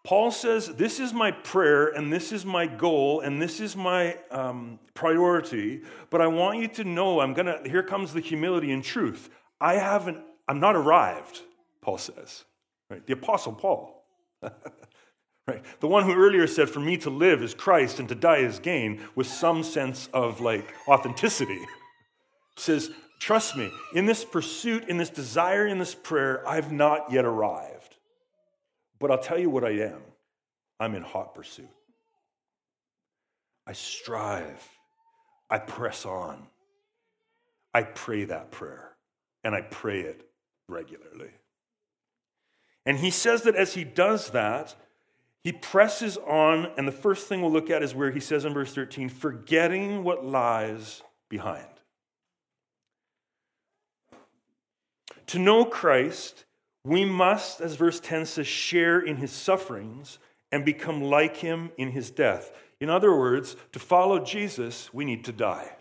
Paul 0.04 0.30
says, 0.30 0.68
This 0.68 1.00
is 1.00 1.12
my 1.12 1.33
prayer, 1.33 1.88
and 1.88 2.12
this 2.12 2.30
is 2.30 2.47
my 2.47 2.68
goal, 2.68 3.21
and 3.23 3.42
this 3.42 3.59
is 3.59 3.75
my 3.75 4.16
um, 4.30 4.78
priority, 4.95 5.83
but 6.11 6.21
I 6.21 6.28
want 6.28 6.61
you 6.61 6.68
to 6.68 6.85
know 6.85 7.18
I'm 7.18 7.35
gonna, 7.35 7.59
here 7.64 7.83
comes 7.83 8.12
the 8.12 8.21
humility 8.21 8.71
and 8.71 8.85
truth. 8.85 9.30
I 9.61 9.75
haven't 9.75 10.18
I'm 10.48 10.60
not 10.60 10.74
arrived, 10.74 11.42
Paul 11.82 11.98
says. 11.98 12.44
Right? 12.90 13.06
The 13.06 13.12
Apostle 13.12 13.52
Paul. 13.52 14.02
right? 14.42 15.62
The 15.80 15.88
one 15.88 16.04
who 16.04 16.14
earlier 16.14 16.46
said, 16.46 16.70
For 16.70 16.80
me 16.80 16.96
to 16.98 17.10
live 17.10 17.42
is 17.42 17.52
Christ 17.52 17.98
and 17.98 18.08
to 18.08 18.14
die 18.14 18.38
is 18.38 18.58
gain, 18.58 19.02
with 19.14 19.26
some 19.26 19.62
sense 19.62 20.08
of 20.14 20.40
like 20.40 20.74
authenticity, 20.88 21.60
says, 22.56 22.90
Trust 23.20 23.56
me, 23.56 23.70
in 23.94 24.06
this 24.06 24.24
pursuit, 24.24 24.88
in 24.88 24.96
this 24.96 25.10
desire, 25.10 25.66
in 25.66 25.78
this 25.78 25.94
prayer, 25.94 26.48
I've 26.48 26.72
not 26.72 27.12
yet 27.12 27.24
arrived. 27.24 27.96
But 28.98 29.10
I'll 29.10 29.18
tell 29.18 29.38
you 29.38 29.50
what 29.50 29.64
I 29.64 29.70
am 29.70 30.00
I'm 30.80 30.94
in 30.94 31.02
hot 31.02 31.34
pursuit. 31.34 31.68
I 33.66 33.72
strive, 33.72 34.66
I 35.50 35.58
press 35.58 36.06
on, 36.06 36.46
I 37.74 37.82
pray 37.82 38.24
that 38.24 38.50
prayer, 38.50 38.92
and 39.44 39.54
I 39.54 39.60
pray 39.60 40.00
it 40.00 40.27
regularly. 40.68 41.30
And 42.87 42.98
he 42.98 43.10
says 43.10 43.42
that 43.42 43.56
as 43.56 43.75
he 43.75 43.84
does 43.84 44.30
that, 44.30 44.75
he 45.42 45.52
presses 45.52 46.16
on, 46.16 46.70
and 46.76 46.87
the 46.87 46.92
first 46.92 47.26
thing 47.26 47.40
we'll 47.40 47.52
look 47.52 47.70
at 47.70 47.82
is 47.82 47.94
where 47.94 48.10
he 48.10 48.20
says 48.20 48.44
in 48.44 48.54
verse 48.54 48.75
13, 48.75 49.08
forgetting 49.08 50.04
what 50.04 50.25
lies 50.25 51.02
behind. 51.28 51.66
To 55.28 55.38
know 55.38 55.64
Christ, 55.64 56.44
we 56.84 57.04
must, 57.04 57.60
as 57.60 57.76
verse 57.76 58.00
10 58.00 58.26
says, 58.26 58.46
share 58.46 58.98
in 58.98 59.16
his 59.16 59.30
sufferings 59.30 60.18
and 60.50 60.64
become 60.64 61.02
like 61.02 61.37
him 61.37 61.70
in 61.76 61.90
his 61.90 62.10
death. 62.10 62.50
In 62.80 62.88
other 62.88 63.14
words, 63.14 63.56
to 63.72 63.78
follow 63.78 64.18
Jesus, 64.18 64.92
we 64.94 65.04
need 65.04 65.25
to 65.25 65.32
die. 65.32 65.77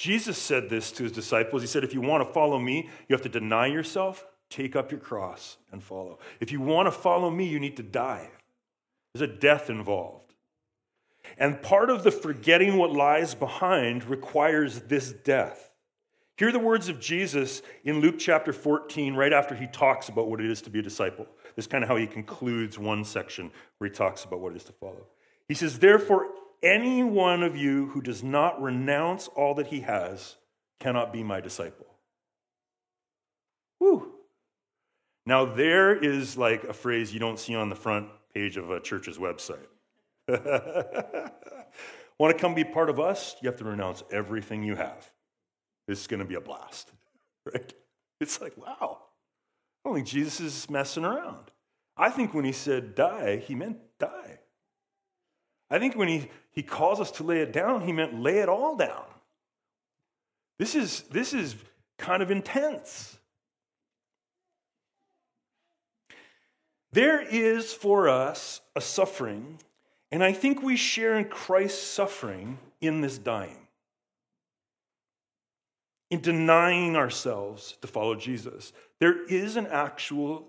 Jesus 0.00 0.38
said 0.38 0.70
this 0.70 0.90
to 0.92 1.02
his 1.02 1.12
disciples. 1.12 1.60
He 1.60 1.68
said, 1.68 1.84
If 1.84 1.92
you 1.92 2.00
want 2.00 2.26
to 2.26 2.32
follow 2.32 2.58
me, 2.58 2.88
you 3.06 3.12
have 3.12 3.20
to 3.20 3.28
deny 3.28 3.66
yourself, 3.66 4.24
take 4.48 4.74
up 4.74 4.90
your 4.90 4.98
cross, 4.98 5.58
and 5.70 5.82
follow. 5.82 6.18
If 6.40 6.50
you 6.50 6.58
want 6.62 6.86
to 6.86 6.90
follow 6.90 7.30
me, 7.30 7.46
you 7.46 7.60
need 7.60 7.76
to 7.76 7.82
die. 7.82 8.30
There's 9.12 9.28
a 9.28 9.32
death 9.32 9.68
involved. 9.68 10.32
And 11.36 11.60
part 11.60 11.90
of 11.90 12.02
the 12.02 12.10
forgetting 12.10 12.78
what 12.78 12.92
lies 12.92 13.34
behind 13.34 14.04
requires 14.04 14.80
this 14.80 15.12
death. 15.12 15.70
Hear 16.38 16.50
the 16.50 16.58
words 16.58 16.88
of 16.88 16.98
Jesus 16.98 17.60
in 17.84 18.00
Luke 18.00 18.18
chapter 18.18 18.54
14, 18.54 19.14
right 19.14 19.34
after 19.34 19.54
he 19.54 19.66
talks 19.66 20.08
about 20.08 20.30
what 20.30 20.40
it 20.40 20.50
is 20.50 20.62
to 20.62 20.70
be 20.70 20.78
a 20.78 20.82
disciple. 20.82 21.26
This 21.56 21.64
is 21.64 21.70
kind 21.70 21.84
of 21.84 21.88
how 21.88 21.96
he 21.96 22.06
concludes 22.06 22.78
one 22.78 23.04
section 23.04 23.50
where 23.76 23.90
he 23.90 23.94
talks 23.94 24.24
about 24.24 24.40
what 24.40 24.54
it 24.54 24.56
is 24.56 24.64
to 24.64 24.72
follow. 24.72 25.04
He 25.46 25.54
says, 25.54 25.78
Therefore, 25.78 26.28
any 26.62 27.02
one 27.02 27.42
of 27.42 27.56
you 27.56 27.86
who 27.88 28.00
does 28.00 28.22
not 28.22 28.60
renounce 28.60 29.28
all 29.28 29.54
that 29.54 29.68
he 29.68 29.80
has 29.80 30.36
cannot 30.78 31.12
be 31.12 31.22
my 31.22 31.40
disciple. 31.40 31.86
Whew. 33.78 34.12
Now, 35.26 35.44
there 35.44 35.94
is 35.94 36.36
like 36.36 36.64
a 36.64 36.72
phrase 36.72 37.12
you 37.12 37.20
don't 37.20 37.38
see 37.38 37.54
on 37.54 37.68
the 37.68 37.76
front 37.76 38.08
page 38.34 38.56
of 38.56 38.70
a 38.70 38.80
church's 38.80 39.18
website. 39.18 39.58
Want 42.18 42.36
to 42.36 42.40
come 42.40 42.54
be 42.54 42.64
part 42.64 42.90
of 42.90 43.00
us? 43.00 43.36
You 43.40 43.48
have 43.48 43.58
to 43.58 43.64
renounce 43.64 44.02
everything 44.10 44.62
you 44.62 44.76
have. 44.76 45.10
This 45.88 46.00
is 46.00 46.06
going 46.06 46.20
to 46.20 46.26
be 46.26 46.34
a 46.34 46.40
blast, 46.40 46.92
right? 47.52 47.72
It's 48.20 48.40
like, 48.40 48.56
wow, 48.56 48.98
I 49.82 49.88
don't 49.88 49.94
think 49.94 50.06
Jesus 50.06 50.40
is 50.40 50.68
messing 50.68 51.04
around. 51.04 51.50
I 51.96 52.10
think 52.10 52.34
when 52.34 52.44
he 52.44 52.52
said 52.52 52.94
die, 52.94 53.36
he 53.36 53.54
meant 53.54 53.78
die. 53.98 54.39
I 55.70 55.78
think 55.78 55.96
when 55.96 56.08
he, 56.08 56.28
he 56.50 56.62
calls 56.62 57.00
us 57.00 57.10
to 57.12 57.22
lay 57.22 57.40
it 57.40 57.52
down, 57.52 57.82
he 57.82 57.92
meant 57.92 58.20
lay 58.20 58.38
it 58.38 58.48
all 58.48 58.76
down. 58.76 59.04
This 60.58 60.74
is, 60.74 61.02
this 61.10 61.32
is 61.32 61.54
kind 61.96 62.22
of 62.22 62.30
intense. 62.30 63.16
There 66.92 67.22
is 67.22 67.72
for 67.72 68.08
us 68.08 68.60
a 68.74 68.80
suffering, 68.80 69.58
and 70.10 70.24
I 70.24 70.32
think 70.32 70.62
we 70.62 70.76
share 70.76 71.16
in 71.16 71.26
Christ's 71.26 71.80
suffering 71.80 72.58
in 72.80 73.00
this 73.00 73.16
dying, 73.16 73.68
in 76.10 76.20
denying 76.20 76.96
ourselves 76.96 77.76
to 77.80 77.86
follow 77.86 78.16
Jesus. 78.16 78.72
There 78.98 79.24
is 79.26 79.56
an 79.56 79.68
actual 79.68 80.48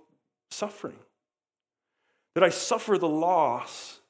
suffering. 0.50 0.98
That 2.34 2.44
I 2.44 2.50
suffer 2.50 2.98
the 2.98 3.10
loss 3.10 4.01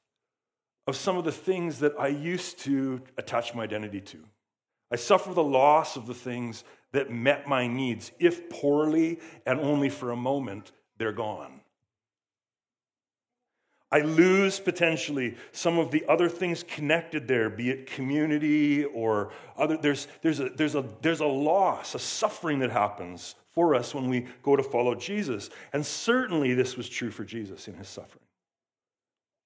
of 0.88 0.96
some 0.96 1.18
of 1.18 1.26
the 1.26 1.32
things 1.32 1.80
that 1.80 1.94
I 2.00 2.08
used 2.08 2.60
to 2.60 3.02
attach 3.18 3.54
my 3.54 3.64
identity 3.64 4.02
to. 4.02 4.20
I 4.92 4.96
suffer 4.96 5.34
the 5.34 5.44
loss 5.44 5.96
of 5.96 6.08
the 6.08 6.14
things 6.14 6.64
that 6.92 7.12
met 7.12 7.48
my 7.48 7.68
needs. 7.68 8.12
If 8.20 8.50
poorly 8.50 9.20
and 9.46 9.60
only 9.60 9.90
for 9.90 10.12
a 10.12 10.18
moment, 10.18 10.72
they're 10.98 11.14
gone. 11.14 11.62
I 13.94 14.00
lose 14.00 14.60
potentially 14.60 15.36
some 15.52 15.78
of 15.78 15.92
the 15.92 16.06
other 16.08 16.30
things 16.30 16.64
connected 16.64 17.28
there, 17.28 17.50
be 17.50 17.70
it 17.70 17.88
community 17.88 18.86
or 18.86 19.34
other. 19.58 19.76
There's, 19.76 20.08
there's, 20.22 20.40
a, 20.40 20.50
there's, 20.50 20.76
a, 20.76 20.86
there's 21.02 21.20
a 21.20 21.26
loss, 21.26 21.94
a 21.94 22.00
suffering 22.00 22.60
that 22.60 22.72
happens 22.72 23.36
for 23.52 23.76
us 23.76 23.94
when 23.94 24.10
we 24.10 24.28
go 24.44 24.56
to 24.56 24.64
follow 24.64 24.96
Jesus. 24.96 25.50
And 25.74 25.86
certainly 25.86 26.54
this 26.54 26.78
was 26.78 26.88
true 26.88 27.12
for 27.12 27.26
Jesus 27.26 27.68
in 27.68 27.74
his 27.76 27.90
suffering. 27.90 28.24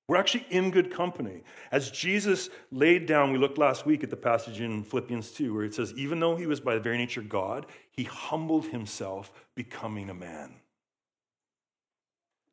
We're 0.08 0.18
actually 0.18 0.46
in 0.52 0.70
good 0.70 0.92
company. 0.92 1.42
As 1.72 1.90
Jesus 1.90 2.50
laid 2.72 3.08
down, 3.08 3.32
we 3.32 3.40
looked 3.40 3.58
last 3.58 3.88
week 3.88 4.04
at 4.04 4.12
the 4.12 4.16
passage 4.16 4.62
in 4.62 4.84
Philippians 4.84 5.32
2, 5.32 5.54
where 5.54 5.64
it 5.64 5.74
says, 5.74 5.94
even 5.96 6.20
though 6.20 6.36
he 6.36 6.46
was 6.46 6.60
by 6.60 6.76
the 6.76 6.80
very 6.80 6.98
nature 6.98 7.24
God, 7.24 7.66
he 7.90 8.04
humbled 8.04 8.68
himself, 8.68 9.32
becoming 9.56 10.10
a 10.12 10.14
man. 10.14 10.54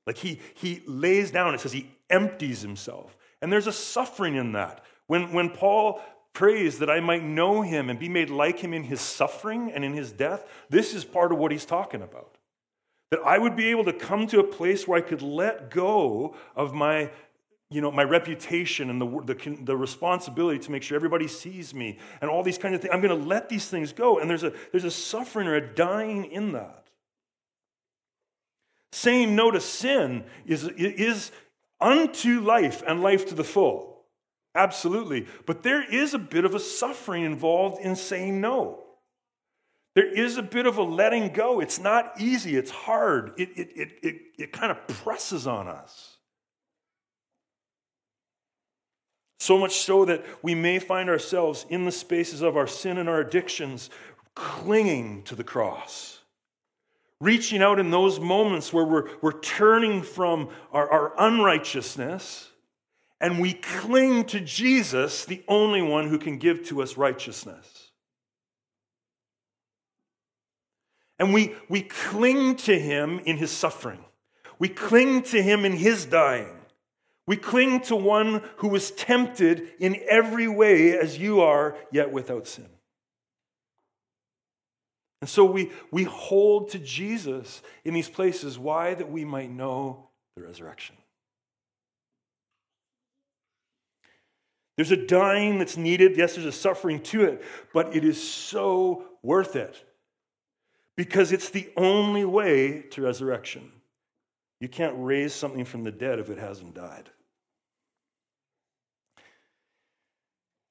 Like 0.07 0.17
he, 0.17 0.41
he 0.55 0.83
lays 0.87 1.31
down, 1.31 1.55
it 1.55 1.61
says 1.61 1.73
he 1.73 1.91
empties 2.09 2.63
himself. 2.63 3.17
And 3.43 3.53
there's 3.53 3.67
a 3.67 3.73
suffering 3.73 4.37
in 4.37 4.53
that. 4.53 4.83
When, 5.07 5.33
when 5.33 5.51
Paul 5.51 6.01
prays 6.33 6.79
that 6.79 6.89
I 6.89 7.01
might 7.01 7.23
know 7.23 7.61
him 7.61 7.91
and 7.91 7.99
be 7.99 8.09
made 8.09 8.31
like 8.31 8.61
him 8.61 8.73
in 8.73 8.85
his 8.85 9.01
suffering 9.01 9.71
and 9.71 9.85
in 9.85 9.93
his 9.93 10.11
death, 10.11 10.47
this 10.71 10.95
is 10.95 11.05
part 11.05 11.33
of 11.33 11.39
what 11.39 11.53
he's 11.53 11.67
talking 11.67 12.01
about. 12.01 12.39
That 13.11 13.21
I 13.21 13.37
would 13.37 13.57
be 13.57 13.67
able 13.67 13.85
to 13.85 13.93
come 13.93 14.27
to 14.29 14.41
a 14.41 14.45
place 14.45 14.89
where 14.89 14.99
I 14.99 15.07
could 15.07 15.21
let 15.21 15.71
go 15.71 16.35
of 16.57 16.73
my 16.73 17.11
you 17.73 17.81
know, 17.81 17.91
my 17.91 18.05
reputation 18.05 18.91
and 18.91 19.01
the, 19.01 19.35
the, 19.35 19.59
the, 19.63 19.77
responsibility 19.77 20.59
to 20.59 20.71
make 20.71 20.83
sure 20.83 20.95
everybody 20.97 21.27
sees 21.27 21.75
me 21.75 21.99
and 22.21 22.31
all 22.31 22.43
these 22.43 22.59
kind 22.59 22.75
of 22.75 22.81
things. 22.81 22.93
I'm 22.93 23.01
going 23.01 23.19
to 23.19 23.27
let 23.27 23.49
these 23.49 23.69
things 23.69 23.93
go. 23.93 24.19
And 24.19 24.29
there's 24.29 24.45
a, 24.45 24.53
there's 24.71 24.85
a 24.85 24.91
suffering 24.91 25.49
or 25.49 25.55
a 25.55 25.75
dying 25.75 26.27
in 26.27 26.53
that. 26.53 26.89
Saying 28.93 29.35
no 29.35 29.51
to 29.51 29.61
sin 29.61 30.25
is, 30.45 30.65
is 30.65 31.33
unto 31.81 32.41
life 32.41 32.83
and 32.87 33.03
life 33.03 33.27
to 33.29 33.35
the 33.35 33.45
full. 33.45 34.05
Absolutely. 34.55 35.27
But 35.47 35.63
there 35.63 35.83
is 35.83 36.13
a 36.15 36.19
bit 36.19 36.45
of 36.45 36.55
a 36.55 36.61
suffering 36.61 37.25
involved 37.25 37.83
in 37.83 37.97
saying 37.97 38.41
no. 38.41 38.83
There 39.95 40.07
is 40.07 40.37
a 40.37 40.43
bit 40.43 40.67
of 40.67 40.79
a 40.79 40.83
letting 40.83 41.33
go. 41.33 41.61
It's 41.61 41.79
not 41.79 42.21
easy, 42.21 42.57
it's 42.57 42.71
hard, 42.71 43.33
it, 43.37 43.51
it, 43.57 43.69
it, 43.77 43.93
it, 44.03 44.17
it 44.39 44.53
kind 44.53 44.73
of 44.73 44.87
presses 44.87 45.47
on 45.47 45.69
us. 45.69 46.17
So 49.43 49.59
much 49.59 49.79
so 49.79 50.05
that 50.05 50.25
we 50.41 50.55
may 50.55 50.79
find 50.79 51.11
ourselves 51.11 51.67
in 51.69 51.85
the 51.85 51.91
spaces 51.91 52.43
of 52.43 52.57
our 52.57 52.69
sin 52.69 52.97
and 52.97 53.09
our 53.09 53.19
addictions 53.19 53.91
clinging 54.37 55.25
to 55.25 55.35
the 55.35 55.43
cross. 55.43 56.21
Reaching 57.21 57.61
out 57.61 57.81
in 57.81 57.91
those 57.91 58.21
moments 58.21 58.73
where 58.73 58.85
we're, 58.85 59.09
we're 59.21 59.41
turning 59.41 60.03
from 60.03 60.49
our, 60.71 60.89
our 60.89 61.13
unrighteousness 61.19 62.51
and 63.21 63.41
we 63.41 63.55
cling 63.55 64.27
to 64.27 64.39
Jesus, 64.39 65.25
the 65.25 65.43
only 65.49 65.83
one 65.83 66.07
who 66.07 66.19
can 66.19 66.39
give 66.39 66.65
to 66.67 66.81
us 66.81 66.97
righteousness. 66.97 67.91
And 71.19 71.35
we, 71.35 71.57
we 71.69 71.83
cling 71.83 72.55
to 72.59 72.79
him 72.79 73.19
in 73.19 73.39
his 73.39 73.51
suffering. 73.51 74.05
We 74.61 74.69
cling 74.69 75.23
to 75.23 75.43
him 75.43 75.65
in 75.65 75.73
his 75.73 76.07
dying. 76.07 76.62
We 77.27 77.37
cling 77.37 77.81
to 77.83 77.97
one 77.97 78.43
who 78.57 78.69
was 78.69 78.91
tempted 78.91 79.73
in 79.79 80.01
every 80.09 80.49
way 80.49 80.99
as 80.99 81.19
you 81.19 81.41
are, 81.41 81.77
yet 81.93 82.11
without 82.11 82.47
sin. 82.47 82.69
And 85.21 85.31
so 85.31 85.45
we, 85.45 85.71
we 85.93 86.03
hold 86.03 86.71
to 86.71 86.81
Jesus 86.81 87.63
in 87.85 87.95
these 87.95 88.09
places. 88.09 88.59
Why? 88.59 88.95
That 88.95 89.11
we 89.11 89.25
might 89.25 89.51
know 89.53 90.09
the 90.37 90.43
resurrection. 90.43 90.97
There's 94.77 94.91
a 94.91 94.97
dying 94.97 95.59
that's 95.59 95.77
needed. 95.77 96.17
Yes, 96.17 96.35
there's 96.35 96.47
a 96.47 96.53
suffering 96.53 97.01
to 97.05 97.23
it, 97.25 97.45
but 97.73 97.95
it 97.95 98.05
is 98.05 98.21
so 98.21 99.05
worth 99.23 99.55
it 99.55 99.85
because 100.97 101.31
it's 101.31 101.51
the 101.51 101.71
only 101.77 102.25
way 102.25 102.83
to 102.91 103.03
resurrection. 103.03 103.71
You 104.63 104.69
can't 104.69 104.95
raise 104.97 105.35
something 105.35 105.65
from 105.65 105.83
the 105.83 105.91
dead 105.91 106.21
if 106.21 106.31
it 106.31 106.39
hasn't 106.39 106.75
died. 106.75 107.11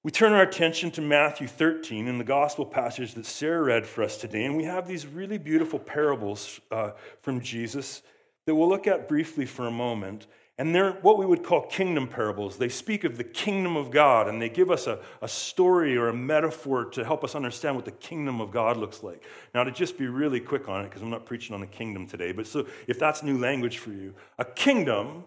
We 0.02 0.12
turn 0.12 0.32
our 0.32 0.44
attention 0.44 0.92
to 0.92 1.02
Matthew 1.02 1.46
13 1.46 2.08
in 2.08 2.18
the 2.18 2.24
gospel 2.24 2.66
passage 2.66 3.16
that 3.16 3.26
Sarah 3.26 3.62
read 3.62 3.86
for 3.86 4.02
us 4.02 4.16
today, 4.16 4.46
and 4.46 4.56
we 4.56 4.64
have 4.64 4.88
these 4.88 5.06
really 5.06 5.38
beautiful 5.38 5.78
parables 5.78 6.62
uh, 6.72 6.92
from 7.20 7.42
Jesus 7.42 8.02
that 8.46 8.56
we'll 8.56 8.70
look 8.70 8.88
at 8.88 9.10
briefly 9.10 9.46
for 9.46 9.68
a 9.68 9.72
moment. 9.72 10.28
And 10.58 10.76
they're 10.76 10.92
what 11.02 11.18
we 11.18 11.26
would 11.26 11.44
call 11.44 11.68
kingdom 11.68 12.08
parables. 12.08 12.58
They 12.58 12.70
speak 12.70 13.04
of 13.04 13.18
the 13.18 13.24
kingdom 13.24 13.76
of 13.76 13.90
God 13.90 14.28
and 14.28 14.42
they 14.42 14.50
give 14.50 14.70
us 14.70 14.86
a, 14.86 15.00
a 15.22 15.28
story 15.28 15.98
or 15.98 16.10
a 16.10 16.14
metaphor 16.14 16.86
to 16.86 17.04
help 17.04 17.24
us 17.24 17.34
understand 17.34 17.76
what 17.76 17.86
the 17.86 17.92
kingdom 17.92 18.40
of 18.42 18.52
God 18.52 18.78
looks 18.78 19.02
like. 19.02 19.24
Now, 19.56 19.64
to 19.64 19.72
just 19.72 19.98
be 19.98 20.08
really 20.08 20.40
quick 20.40 20.70
on 20.70 20.82
it, 20.82 20.90
because 20.90 21.02
I'm 21.02 21.10
not 21.10 21.26
preaching 21.26 21.56
on 21.56 21.62
the 21.62 21.68
kingdom 21.68 22.06
today, 22.06 22.32
but 22.32 22.46
so 22.46 22.68
if 22.88 23.00
that's 23.00 23.24
new 23.24 23.40
language 23.40 23.80
for 23.80 23.92
you, 23.92 24.14
a 24.38 24.46
kingdom 24.46 25.24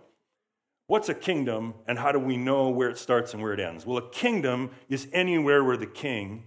What's 0.87 1.09
a 1.09 1.15
kingdom 1.15 1.75
and 1.87 1.99
how 1.99 2.13
do 2.13 2.19
we 2.19 2.37
know 2.37 2.69
where 2.69 2.91
it 2.91 2.99
starts 2.99 3.33
and 3.33 3.43
where 3.43 3.55
it 3.55 3.61
ends? 3.61 3.87
Well, 3.87 3.97
a 3.97 4.11
kingdom 4.11 4.71
is 4.89 5.09
anywhere 5.13 5.65
where 5.65 5.79
the 5.79 5.87
king 5.87 6.47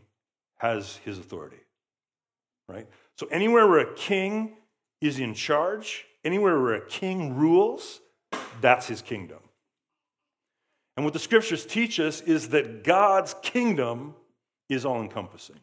has 0.57 0.97
his 0.97 1.17
authority, 1.17 1.57
right? 2.67 2.87
So, 3.15 3.27
anywhere 3.31 3.67
where 3.67 3.79
a 3.79 3.93
king 3.95 4.57
is 5.01 5.19
in 5.19 5.33
charge, 5.33 6.05
anywhere 6.23 6.61
where 6.61 6.75
a 6.75 6.85
king 6.85 7.35
rules, 7.35 7.99
that's 8.61 8.87
his 8.87 9.01
kingdom. 9.01 9.39
And 10.95 11.03
what 11.05 11.13
the 11.13 11.19
scriptures 11.19 11.65
teach 11.65 11.99
us 11.99 12.21
is 12.21 12.49
that 12.49 12.83
God's 12.83 13.35
kingdom 13.41 14.15
is 14.67 14.85
all 14.85 15.01
encompassing. 15.01 15.59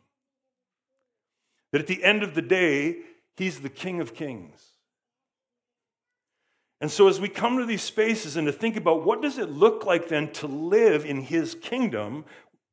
That 1.73 1.81
at 1.81 1.87
the 1.89 2.05
end 2.05 2.23
of 2.23 2.35
the 2.35 2.43
day, 2.43 2.99
he's 3.37 3.61
the 3.61 3.69
king 3.69 4.01
of 4.01 4.15
kings. 4.15 4.61
And 6.81 6.91
so 6.91 7.09
as 7.09 7.21
we 7.21 7.29
come 7.29 7.59
to 7.59 7.67
these 7.67 7.83
spaces 7.83 8.37
and 8.37 8.47
to 8.47 8.53
think 8.53 8.77
about 8.77 9.05
what 9.05 9.23
does 9.23 9.39
it 9.39 9.51
look 9.51 9.85
like 9.85 10.09
then 10.09 10.31
to 10.35 10.47
live 10.47 11.05
in 11.05 11.23
his 11.23 11.55
kingdom, 11.55 12.25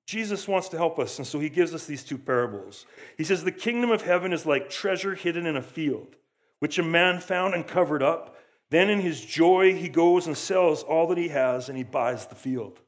Jesus 0.06 0.48
wants 0.48 0.70
to 0.70 0.78
help 0.78 1.00
us. 1.00 1.18
And 1.18 1.26
so 1.26 1.40
he 1.40 1.50
gives 1.50 1.74
us 1.74 1.86
these 1.86 2.04
two 2.04 2.18
parables. 2.18 2.86
He 3.18 3.24
says, 3.24 3.44
The 3.44 3.52
kingdom 3.52 3.90
of 3.90 4.02
heaven 4.02 4.34
is 4.34 4.46
like 4.46 4.70
treasure 4.70 5.16
hidden 5.16 5.46
in 5.46 5.56
a 5.56 5.62
field, 5.62 6.16
which 6.60 6.78
a 6.78 6.84
man 6.84 7.20
found 7.22 7.54
and 7.54 7.66
covered 7.66 8.04
up. 8.04 8.36
Then 8.72 8.90
in 8.90 9.02
his 9.02 9.24
joy, 9.24 9.76
he 9.76 9.90
goes 9.90 10.28
and 10.28 10.38
sells 10.38 10.82
all 10.82 11.08
that 11.08 11.18
he 11.18 11.28
has 11.28 11.68
and 11.68 11.78
he 11.78 11.84
buys 11.84 12.26
the 12.26 12.36
field. 12.36 12.80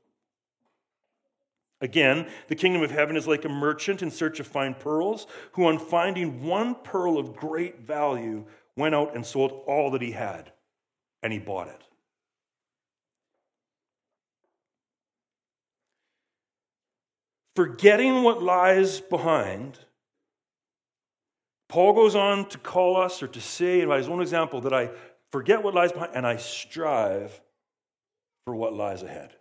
Again, 1.81 2.29
the 2.47 2.55
kingdom 2.55 2.81
of 2.81 2.91
heaven 2.91 3.17
is 3.17 3.27
like 3.27 3.43
a 3.43 3.49
merchant 3.49 4.01
in 4.01 4.09
search 4.09 4.39
of 4.39 4.47
fine 4.47 4.73
pearls, 4.73 5.27
who, 5.51 5.65
on 5.65 5.77
finding 5.77 6.45
one 6.45 6.75
pearl 6.75 7.17
of 7.17 7.35
great 7.35 7.81
value, 7.81 8.45
went 8.77 8.95
out 8.95 9.13
and 9.13 9.25
sold 9.25 9.61
all 9.67 9.91
that 9.91 10.01
he 10.01 10.11
had, 10.11 10.53
and 11.21 11.33
he 11.33 11.39
bought 11.39 11.67
it. 11.67 11.83
Forgetting 17.57 18.23
what 18.23 18.41
lies 18.41 19.01
behind, 19.01 19.79
Paul 21.67 21.91
goes 21.91 22.15
on 22.15 22.47
to 22.49 22.57
call 22.57 22.95
us 22.95 23.21
or 23.21 23.27
to 23.27 23.41
say, 23.41 23.83
by 23.83 23.97
his 23.97 24.07
own 24.07 24.21
example, 24.21 24.61
that 24.61 24.73
I 24.73 24.89
forget 25.33 25.63
what 25.63 25.73
lies 25.73 25.91
behind 25.91 26.11
and 26.13 26.27
I 26.27 26.37
strive 26.37 27.41
for 28.45 28.55
what 28.55 28.71
lies 28.71 29.01
ahead. 29.01 29.33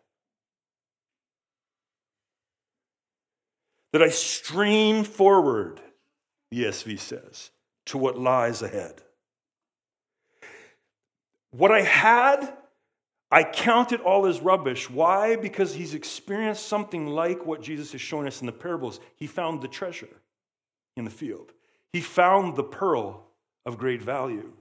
That 3.92 4.02
I 4.02 4.09
strain 4.09 5.05
forward, 5.05 5.83
the 6.50 6.64
ESV 6.64 6.98
says, 6.98 7.50
to 7.87 7.98
what 7.98 8.18
lies 8.18 8.62
ahead. 8.62 9.02
What 11.50 11.70
I 11.70 11.83
had, 11.83 12.57
I 13.31 13.44
count 13.44 13.92
it 13.92 14.00
all 14.00 14.24
as 14.24 14.40
rubbish. 14.40 14.88
Why? 14.88 15.37
Because 15.37 15.74
he's 15.74 15.92
experienced 15.92 16.66
something 16.66 17.07
like 17.07 17.44
what 17.44 17.61
Jesus 17.61 17.94
is 17.94 18.00
showing 18.00 18.26
us 18.26 18.40
in 18.40 18.46
the 18.46 18.52
parables. 18.52 18.98
He 19.16 19.26
found 19.26 19.61
the 19.61 19.68
treasure 19.68 20.09
in 20.96 21.05
the 21.05 21.11
field, 21.11 21.52
he 21.92 22.00
found 22.00 22.57
the 22.57 22.64
pearl 22.64 23.26
of 23.66 23.76
great 23.76 24.00
value. 24.00 24.55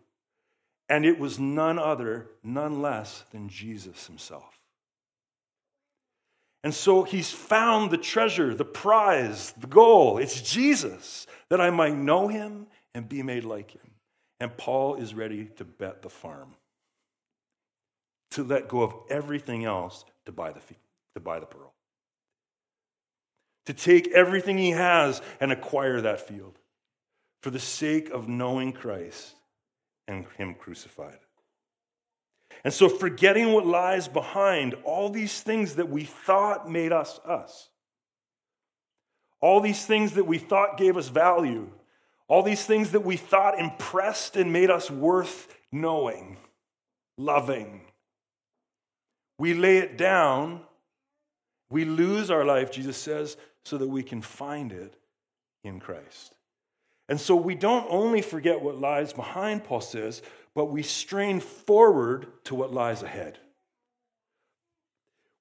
And 0.92 1.06
it 1.06 1.18
was 1.18 1.40
none 1.40 1.80
other, 1.80 2.28
none 2.44 2.82
less 2.82 3.24
than 3.32 3.48
Jesus 3.48 4.08
himself. 4.08 4.60
And 6.66 6.74
so 6.74 7.04
he's 7.04 7.32
found 7.32 7.92
the 7.92 7.98
treasure, 7.98 8.54
the 8.54 8.66
prize, 8.66 9.54
the 9.54 9.68
goal. 9.68 10.18
It's 10.18 10.42
Jesus, 10.42 11.28
that 11.50 11.62
I 11.62 11.70
might 11.70 11.96
know 11.96 12.28
him 12.28 12.68
and 12.94 13.08
be 13.08 13.24
made 13.24 13.46
like 13.46 13.72
him. 13.72 13.90
And 14.42 14.58
Paul 14.58 14.96
is 14.96 15.14
ready 15.14 15.46
to 15.56 15.64
bet 15.64 16.02
the 16.02 16.10
farm, 16.10 16.56
to 18.32 18.44
let 18.44 18.68
go 18.68 18.82
of 18.82 18.94
everything 19.10 19.64
else 19.64 20.04
to 20.26 20.34
buy 20.34 20.52
the, 20.52 20.60
to 21.16 21.22
buy 21.22 21.40
the 21.40 21.46
pearl, 21.46 21.72
to 23.66 23.74
take 23.74 24.10
everything 24.10 24.58
he 24.58 24.72
has 24.72 25.22
and 25.40 25.54
acquire 25.54 26.02
that 26.02 26.28
field 26.28 26.60
for 27.42 27.50
the 27.50 27.60
sake 27.60 28.10
of 28.10 28.28
knowing 28.28 28.74
Christ 28.74 29.36
and 30.08 30.26
Him 30.38 30.56
crucified. 30.56 31.20
And 32.64 32.74
so, 32.74 32.90
forgetting 32.90 33.54
what 33.54 33.66
lies 33.66 34.08
behind, 34.08 34.76
all 34.84 35.10
these 35.10 35.42
things 35.42 35.76
that 35.76 35.90
we 35.90 36.04
thought 36.04 36.70
made 36.70 36.92
us 36.92 37.20
us, 37.26 37.70
all 39.40 39.62
these 39.62 39.86
things 39.86 40.14
that 40.14 40.26
we 40.26 40.38
thought 40.38 40.78
gave 40.78 40.98
us 40.98 41.08
value, 41.08 41.72
All 42.32 42.44
these 42.44 42.66
things 42.66 42.92
that 42.92 43.04
we 43.04 43.18
thought 43.18 43.60
impressed 43.60 44.38
and 44.38 44.54
made 44.54 44.70
us 44.72 44.90
worth 44.90 45.54
knowing, 45.70 46.38
loving. 47.18 47.82
We 49.38 49.54
lay 49.54 49.80
it 49.80 49.98
down. 49.98 50.62
We 51.70 51.84
lose 51.84 52.32
our 52.32 52.46
life, 52.46 52.72
Jesus 52.72 52.96
says, 52.96 53.36
so 53.66 53.78
that 53.78 53.90
we 53.90 54.02
can 54.02 54.22
find 54.22 54.72
it 54.72 54.96
in 55.66 55.82
Christ. 55.82 56.34
And 57.10 57.20
so 57.20 57.36
we 57.36 57.56
don't 57.56 57.86
only 57.90 58.22
forget 58.22 58.62
what 58.62 58.80
lies 58.80 59.14
behind, 59.14 59.64
Paul 59.64 59.82
says, 59.82 60.22
but 60.56 60.66
we 60.66 60.84
strain 60.84 61.40
forward 61.40 62.28
to 62.46 62.56
what 62.56 62.74
lies 62.74 63.04
ahead. 63.04 63.40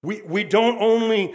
We, 0.03 0.23
we 0.23 0.45
don't 0.45 0.79
only 0.81 1.35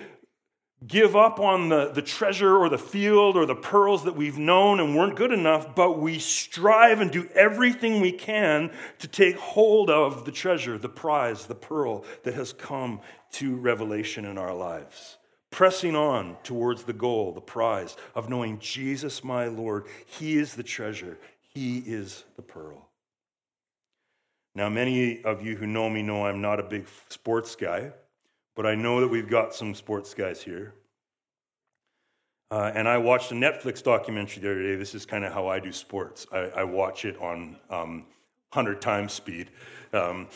give 0.85 1.15
up 1.15 1.39
on 1.39 1.69
the, 1.69 1.91
the 1.91 2.01
treasure 2.01 2.57
or 2.57 2.69
the 2.69 2.77
field 2.77 3.38
or 3.38 3.45
the 3.45 3.55
pearls 3.55 4.03
that 4.03 4.15
we've 4.15 4.38
known 4.38 4.79
and 4.79 4.95
weren't 4.95 5.15
good 5.15 5.31
enough, 5.31 5.75
but 5.75 5.99
we 5.99 6.19
strive 6.19 6.99
and 6.99 7.11
do 7.11 7.27
everything 7.33 8.01
we 8.01 8.11
can 8.11 8.71
to 8.99 9.07
take 9.07 9.38
hold 9.38 9.89
of 9.89 10.25
the 10.25 10.31
treasure, 10.31 10.77
the 10.77 10.89
prize, 10.89 11.45
the 11.45 11.55
pearl 11.55 12.03
that 12.23 12.33
has 12.33 12.53
come 12.53 12.99
to 13.31 13.55
revelation 13.55 14.25
in 14.25 14.38
our 14.38 14.53
lives. 14.53 15.17
Pressing 15.55 15.95
on 15.95 16.35
towards 16.43 16.83
the 16.83 16.91
goal, 16.91 17.31
the 17.31 17.39
prize 17.39 17.95
of 18.13 18.27
knowing 18.27 18.59
Jesus, 18.59 19.23
my 19.23 19.47
Lord. 19.47 19.85
He 20.05 20.37
is 20.37 20.53
the 20.55 20.63
treasure, 20.63 21.17
He 21.53 21.77
is 21.77 22.25
the 22.35 22.41
pearl. 22.41 22.89
Now, 24.53 24.67
many 24.67 25.23
of 25.23 25.45
you 25.45 25.55
who 25.55 25.65
know 25.65 25.89
me 25.89 26.01
know 26.01 26.25
I'm 26.25 26.41
not 26.41 26.59
a 26.59 26.63
big 26.63 26.87
sports 27.07 27.55
guy, 27.55 27.93
but 28.57 28.65
I 28.65 28.75
know 28.75 28.99
that 28.99 29.07
we've 29.07 29.29
got 29.29 29.55
some 29.55 29.73
sports 29.73 30.13
guys 30.13 30.41
here. 30.41 30.73
Uh, 32.51 32.73
and 32.75 32.85
I 32.85 32.97
watched 32.97 33.31
a 33.31 33.35
Netflix 33.35 33.81
documentary 33.81 34.41
the 34.41 34.51
other 34.51 34.61
day. 34.61 34.75
This 34.75 34.93
is 34.93 35.05
kind 35.05 35.23
of 35.23 35.31
how 35.31 35.47
I 35.47 35.61
do 35.61 35.71
sports. 35.71 36.27
I, 36.33 36.39
I 36.53 36.63
watch 36.65 37.05
it 37.05 37.15
on 37.21 37.55
um, 37.69 38.05
100 38.51 38.81
times 38.81 39.13
speed 39.13 39.51
um, 39.93 40.27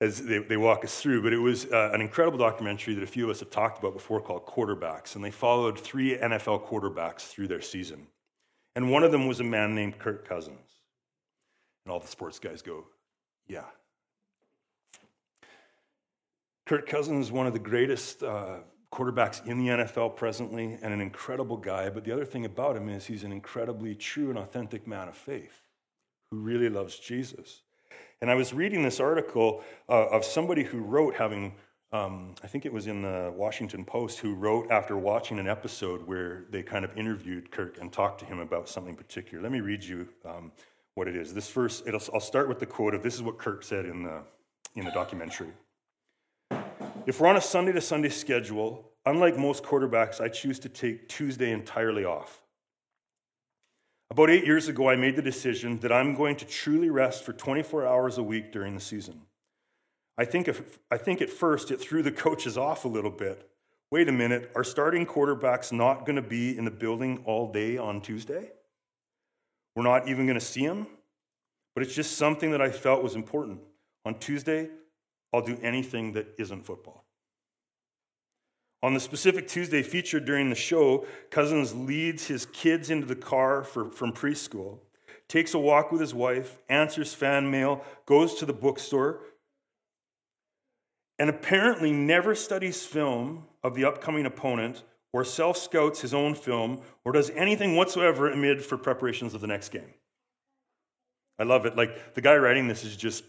as 0.00 0.22
they, 0.22 0.38
they, 0.38 0.56
walk 0.56 0.84
us 0.84 1.00
through. 1.00 1.22
But 1.22 1.32
it 1.32 1.38
was 1.38 1.66
uh, 1.66 1.90
an 1.92 2.00
incredible 2.00 2.38
documentary 2.38 2.94
that 2.94 3.02
a 3.02 3.06
few 3.06 3.24
of 3.24 3.30
us 3.30 3.40
have 3.40 3.50
talked 3.50 3.78
about 3.78 3.94
before 3.94 4.20
called 4.20 4.46
Quarterbacks. 4.46 5.14
And 5.14 5.24
they 5.24 5.30
followed 5.30 5.78
three 5.78 6.16
NFL 6.16 6.66
quarterbacks 6.66 7.22
through 7.22 7.48
their 7.48 7.62
season. 7.62 8.06
And 8.74 8.90
one 8.90 9.02
of 9.02 9.12
them 9.12 9.26
was 9.26 9.40
a 9.40 9.44
man 9.44 9.74
named 9.74 9.98
Kirk 9.98 10.28
Cousins. 10.28 10.68
And 11.84 11.92
all 11.92 12.00
the 12.00 12.06
sports 12.06 12.38
guys 12.38 12.62
go, 12.62 12.84
yeah. 13.46 13.64
Kirk 16.66 16.86
Cousins 16.88 17.26
is 17.26 17.32
one 17.32 17.46
of 17.46 17.52
the 17.52 17.60
greatest 17.60 18.22
uh, 18.22 18.56
quarterbacks 18.92 19.46
in 19.46 19.58
the 19.58 19.68
NFL 19.68 20.16
presently 20.16 20.78
and 20.82 20.92
an 20.92 21.00
incredible 21.00 21.56
guy. 21.56 21.88
But 21.88 22.04
the 22.04 22.12
other 22.12 22.24
thing 22.24 22.44
about 22.44 22.76
him 22.76 22.88
is 22.88 23.06
he's 23.06 23.24
an 23.24 23.32
incredibly 23.32 23.94
true 23.94 24.30
and 24.30 24.38
authentic 24.38 24.86
man 24.86 25.08
of 25.08 25.16
faith 25.16 25.62
who 26.30 26.38
really 26.38 26.68
loves 26.68 26.98
Jesus. 26.98 27.62
And 28.22 28.30
I 28.30 28.34
was 28.34 28.54
reading 28.54 28.82
this 28.82 28.98
article 28.98 29.62
uh, 29.88 30.06
of 30.08 30.24
somebody 30.24 30.62
who 30.62 30.78
wrote, 30.78 31.14
having, 31.14 31.54
um, 31.92 32.34
I 32.42 32.46
think 32.46 32.64
it 32.64 32.72
was 32.72 32.86
in 32.86 33.02
the 33.02 33.32
Washington 33.36 33.84
Post, 33.84 34.18
who 34.20 34.34
wrote 34.34 34.70
after 34.70 34.96
watching 34.96 35.38
an 35.38 35.46
episode 35.46 36.06
where 36.06 36.46
they 36.50 36.62
kind 36.62 36.84
of 36.84 36.96
interviewed 36.96 37.50
Kirk 37.50 37.78
and 37.78 37.92
talked 37.92 38.20
to 38.20 38.24
him 38.24 38.38
about 38.38 38.68
something 38.68 38.94
particular. 38.94 39.42
Let 39.42 39.52
me 39.52 39.60
read 39.60 39.84
you 39.84 40.08
um, 40.24 40.50
what 40.94 41.08
it 41.08 41.16
is. 41.16 41.34
This 41.34 41.50
first, 41.50 41.86
I'll 41.86 42.20
start 42.20 42.48
with 42.48 42.58
the 42.58 42.66
quote 42.66 42.94
of 42.94 43.02
this 43.02 43.14
is 43.14 43.22
what 43.22 43.38
Kirk 43.38 43.62
said 43.62 43.84
in 43.84 44.02
the, 44.02 44.22
in 44.76 44.84
the 44.86 44.92
documentary. 44.92 45.52
If 47.04 47.20
we're 47.20 47.28
on 47.28 47.36
a 47.36 47.40
Sunday 47.40 47.72
to 47.72 47.80
Sunday 47.82 48.08
schedule, 48.08 48.90
unlike 49.04 49.36
most 49.36 49.62
quarterbacks, 49.62 50.22
I 50.22 50.28
choose 50.28 50.58
to 50.60 50.70
take 50.70 51.08
Tuesday 51.08 51.52
entirely 51.52 52.06
off. 52.06 52.40
About 54.10 54.30
eight 54.30 54.46
years 54.46 54.68
ago, 54.68 54.88
I 54.88 54.96
made 54.96 55.16
the 55.16 55.22
decision 55.22 55.78
that 55.80 55.92
I'm 55.92 56.14
going 56.14 56.36
to 56.36 56.44
truly 56.44 56.90
rest 56.90 57.24
for 57.24 57.32
24 57.32 57.86
hours 57.86 58.18
a 58.18 58.22
week 58.22 58.52
during 58.52 58.74
the 58.74 58.80
season. 58.80 59.22
I 60.18 60.24
think, 60.24 60.48
if, 60.48 60.78
I 60.90 60.96
think 60.96 61.20
at 61.20 61.28
first 61.28 61.70
it 61.70 61.80
threw 61.80 62.02
the 62.02 62.12
coaches 62.12 62.56
off 62.56 62.84
a 62.84 62.88
little 62.88 63.10
bit. 63.10 63.48
Wait 63.90 64.08
a 64.08 64.12
minute, 64.12 64.50
our 64.54 64.64
starting 64.64 65.06
quarterbacks 65.06 65.72
not 65.72 66.06
going 66.06 66.16
to 66.16 66.22
be 66.22 66.56
in 66.56 66.64
the 66.64 66.70
building 66.70 67.22
all 67.24 67.52
day 67.52 67.76
on 67.76 68.00
Tuesday? 68.00 68.50
We're 69.74 69.82
not 69.82 70.08
even 70.08 70.26
going 70.26 70.38
to 70.38 70.44
see 70.44 70.62
him, 70.62 70.86
but 71.74 71.82
it's 71.82 71.94
just 71.94 72.16
something 72.16 72.50
that 72.52 72.62
I 72.62 72.70
felt 72.70 73.02
was 73.02 73.14
important. 73.14 73.60
On 74.04 74.18
Tuesday, 74.18 74.70
I'll 75.32 75.42
do 75.42 75.58
anything 75.62 76.12
that 76.12 76.34
isn't 76.38 76.64
football. 76.64 77.05
On 78.86 78.94
the 78.94 79.00
specific 79.00 79.48
Tuesday 79.48 79.82
featured 79.82 80.24
during 80.24 80.48
the 80.48 80.54
show, 80.54 81.06
Cousins 81.28 81.74
leads 81.74 82.28
his 82.28 82.46
kids 82.46 82.88
into 82.88 83.04
the 83.04 83.16
car 83.16 83.64
for, 83.64 83.90
from 83.90 84.12
preschool, 84.12 84.78
takes 85.26 85.54
a 85.54 85.58
walk 85.58 85.90
with 85.90 86.00
his 86.00 86.14
wife, 86.14 86.58
answers 86.68 87.12
fan 87.12 87.50
mail, 87.50 87.84
goes 88.06 88.36
to 88.36 88.46
the 88.46 88.52
bookstore, 88.52 89.22
and 91.18 91.28
apparently 91.28 91.90
never 91.90 92.36
studies 92.36 92.86
film 92.86 93.46
of 93.64 93.74
the 93.74 93.84
upcoming 93.84 94.24
opponent 94.24 94.84
or 95.12 95.24
self 95.24 95.56
scouts 95.56 96.00
his 96.00 96.14
own 96.14 96.36
film 96.36 96.80
or 97.04 97.10
does 97.10 97.30
anything 97.30 97.74
whatsoever 97.74 98.30
amid 98.30 98.64
for 98.64 98.78
preparations 98.78 99.34
of 99.34 99.40
the 99.40 99.48
next 99.48 99.70
game. 99.70 99.94
I 101.40 101.42
love 101.42 101.66
it. 101.66 101.76
Like 101.76 102.14
the 102.14 102.20
guy 102.20 102.36
writing 102.36 102.68
this 102.68 102.84
is 102.84 102.96
just, 102.96 103.24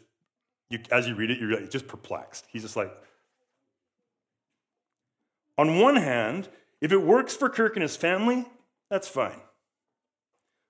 you, 0.69 0.77
as 0.91 1.07
you 1.07 1.15
read 1.15 1.31
it, 1.31 1.39
you're 1.39 1.61
just 1.61 1.87
perplexed. 1.87 2.45
He's 2.47 2.61
just 2.61 2.75
like, 2.75 2.95
on 5.57 5.79
one 5.79 5.95
hand, 5.95 6.49
if 6.81 6.91
it 6.91 7.01
works 7.01 7.35
for 7.35 7.49
Kirk 7.49 7.75
and 7.75 7.81
his 7.81 7.95
family, 7.95 8.45
that's 8.89 9.07
fine. 9.07 9.41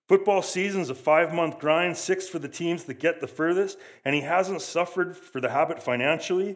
Football 0.07 0.41
season's 0.41 0.89
a 0.89 0.95
five 0.95 1.33
month 1.33 1.59
grind, 1.59 1.97
six 1.97 2.29
for 2.29 2.39
the 2.39 2.47
teams 2.47 2.85
that 2.85 2.99
get 2.99 3.19
the 3.19 3.27
furthest, 3.27 3.77
and 4.05 4.15
he 4.15 4.21
hasn't 4.21 4.61
suffered 4.61 5.17
for 5.17 5.41
the 5.41 5.49
habit 5.49 5.83
financially. 5.83 6.55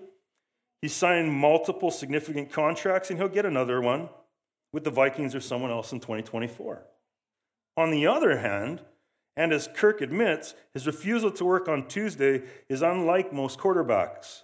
He's 0.82 0.94
signed 0.94 1.34
multiple 1.34 1.92
significant 1.92 2.52
contracts, 2.52 3.10
and 3.10 3.20
he'll 3.20 3.28
get 3.28 3.46
another 3.46 3.82
one 3.82 4.10
with 4.74 4.86
the 4.86 4.90
Vikings 4.90 5.36
or 5.36 5.42
someone 5.42 5.70
else 5.70 5.92
in 5.92 6.00
2024. 6.00 6.86
On 7.78 7.92
the 7.92 8.08
other 8.08 8.38
hand, 8.38 8.82
and 9.36 9.54
as 9.54 9.70
Kirk 9.74 10.02
admits, 10.02 10.56
his 10.74 10.88
refusal 10.88 11.32
to 11.32 11.46
work 11.46 11.68
on 11.68 11.88
Tuesday 11.88 12.44
is 12.70 12.82
unlike 12.82 13.34
most 13.34 13.60
quarterbacks. 13.60 14.42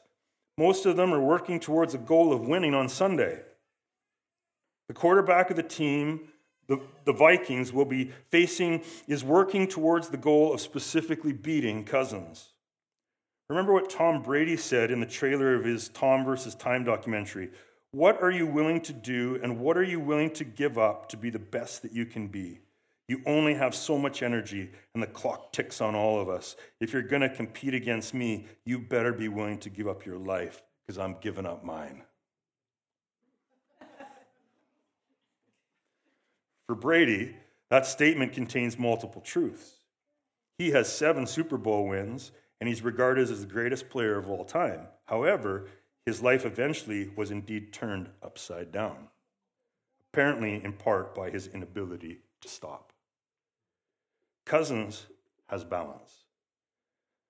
Most 0.58 0.86
of 0.86 0.96
them 0.96 1.14
are 1.14 1.22
working 1.22 1.60
towards 1.60 1.94
a 1.94 2.00
goal 2.00 2.34
of 2.34 2.48
winning 2.48 2.74
on 2.74 2.90
Sunday. 2.90 3.42
The 4.88 4.94
quarterback 4.94 5.50
of 5.50 5.56
the 5.56 5.64
team, 5.64 6.30
the, 6.68 6.80
the 7.06 7.14
Vikings, 7.14 7.74
will 7.74 7.86
be 7.86 8.12
facing, 8.30 8.84
is 9.08 9.24
working 9.24 9.68
towards 9.68 10.10
the 10.10 10.18
goal 10.18 10.54
of 10.54 10.62
specifically 10.62 11.34
beating 11.34 11.84
Cousins. 11.84 12.54
Remember 13.50 13.74
what 13.74 13.90
Tom 13.90 14.22
Brady 14.22 14.58
said 14.58 14.92
in 14.92 15.00
the 15.00 15.06
trailer 15.06 15.54
of 15.56 15.64
his 15.64 15.90
Tom 15.90 16.26
versus 16.26 16.56
Time 16.56 16.84
documentary 16.84 17.50
what 17.92 18.22
are 18.22 18.32
you 18.32 18.46
willing 18.46 18.82
to 18.82 18.94
do 18.94 19.40
and 19.42 19.60
what 19.60 19.78
are 19.78 19.84
you 19.84 20.00
willing 20.00 20.30
to 20.32 20.44
give 20.44 20.78
up 20.78 21.08
to 21.10 21.18
be 21.18 21.30
the 21.30 21.40
best 21.40 21.82
that 21.82 21.94
you 21.94 22.06
can 22.06 22.28
be? 22.28 22.60
You 23.08 23.22
only 23.26 23.54
have 23.54 23.74
so 23.74 23.98
much 23.98 24.22
energy, 24.22 24.70
and 24.94 25.02
the 25.02 25.08
clock 25.08 25.54
ticks 25.54 25.80
on 25.80 25.96
all 25.96 26.20
of 26.20 26.28
us. 26.28 26.58
If 26.82 26.92
you're 26.92 27.02
going 27.02 27.22
to 27.22 27.30
compete 27.30 27.74
against 27.74 28.14
me, 28.14 28.46
you 28.66 28.80
better 28.80 29.14
be 29.14 29.30
willing 29.30 29.60
to 29.60 29.70
give 29.70 29.88
up 29.88 30.06
your 30.06 30.18
life 30.18 30.62
because 30.86 31.00
I'm 31.00 31.16
giving 31.22 31.46
up 31.46 31.64
mine. 31.64 32.04
For 36.68 36.76
Brady, 36.76 37.36
that 37.70 37.86
statement 37.86 38.34
contains 38.34 38.78
multiple 38.78 39.22
truths. 39.22 39.76
He 40.58 40.72
has 40.72 40.92
seven 40.92 41.26
Super 41.26 41.58
Bowl 41.58 41.88
wins, 41.88 42.32
and 42.60 42.68
he's 42.68 42.84
regarded 42.84 43.30
as 43.30 43.42
the 43.42 43.52
greatest 43.52 43.90
player 43.90 44.18
of 44.18 44.30
all 44.30 44.46
time. 44.46 44.88
However, 45.06 45.68
his 46.06 46.22
life 46.22 46.46
eventually 46.46 47.10
was 47.16 47.32
indeed 47.32 47.74
turned 47.74 48.10
upside 48.22 48.72
down, 48.72 49.08
apparently 50.14 50.64
in 50.64 50.74
part 50.74 51.16
by 51.16 51.30
his 51.30 51.48
inability 51.48 52.20
to 52.42 52.48
stop. 52.48 52.94
Cousins 54.46 55.08
has 55.48 55.64
balance. 55.64 56.24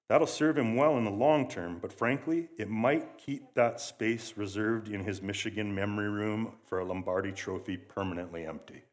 That'll 0.10 0.28
serve 0.28 0.58
him 0.58 0.76
well 0.76 0.98
in 0.98 1.04
the 1.04 1.12
long 1.12 1.50
term, 1.50 1.80
but 1.82 1.92
frankly, 1.92 2.48
it 2.58 2.70
might 2.70 3.18
keep 3.18 3.54
that 3.56 3.82
space 3.82 4.34
reserved 4.38 4.88
in 4.88 5.04
his 5.04 5.22
Michigan 5.22 5.74
memory 5.76 6.10
room 6.10 6.54
for 6.66 6.80
a 6.80 6.86
Lombardi 6.86 7.34
trophy 7.34 7.76
permanently 7.76 8.46
empty. 8.46 8.84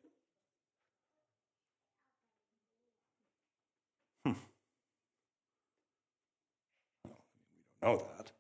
Hmm. 4.24 4.33
We 7.04 7.11
don't 7.11 7.74
know 7.85 7.99
that. 7.99 8.33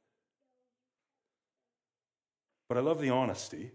But 2.68 2.78
I 2.78 2.80
love 2.80 3.00
the 3.00 3.10
honesty, 3.10 3.72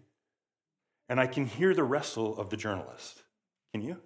and 1.08 1.20
I 1.20 1.28
can 1.28 1.46
hear 1.46 1.74
the 1.74 1.84
wrestle 1.84 2.38
of 2.38 2.50
the 2.50 2.58
journalist. 2.58 3.24
Can 3.74 3.82
you? 3.82 3.98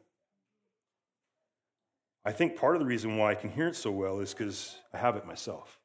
I 2.26 2.32
think 2.32 2.58
part 2.58 2.76
of 2.76 2.82
the 2.82 2.86
reason 2.86 3.18
why 3.18 3.32
I 3.32 3.36
can 3.36 3.50
hear 3.50 3.68
it 3.68 3.76
so 3.76 3.92
well 3.92 4.20
is 4.20 4.34
because 4.34 4.78
I 4.94 4.98
have 4.98 5.16
it 5.16 5.26
myself. 5.26 5.80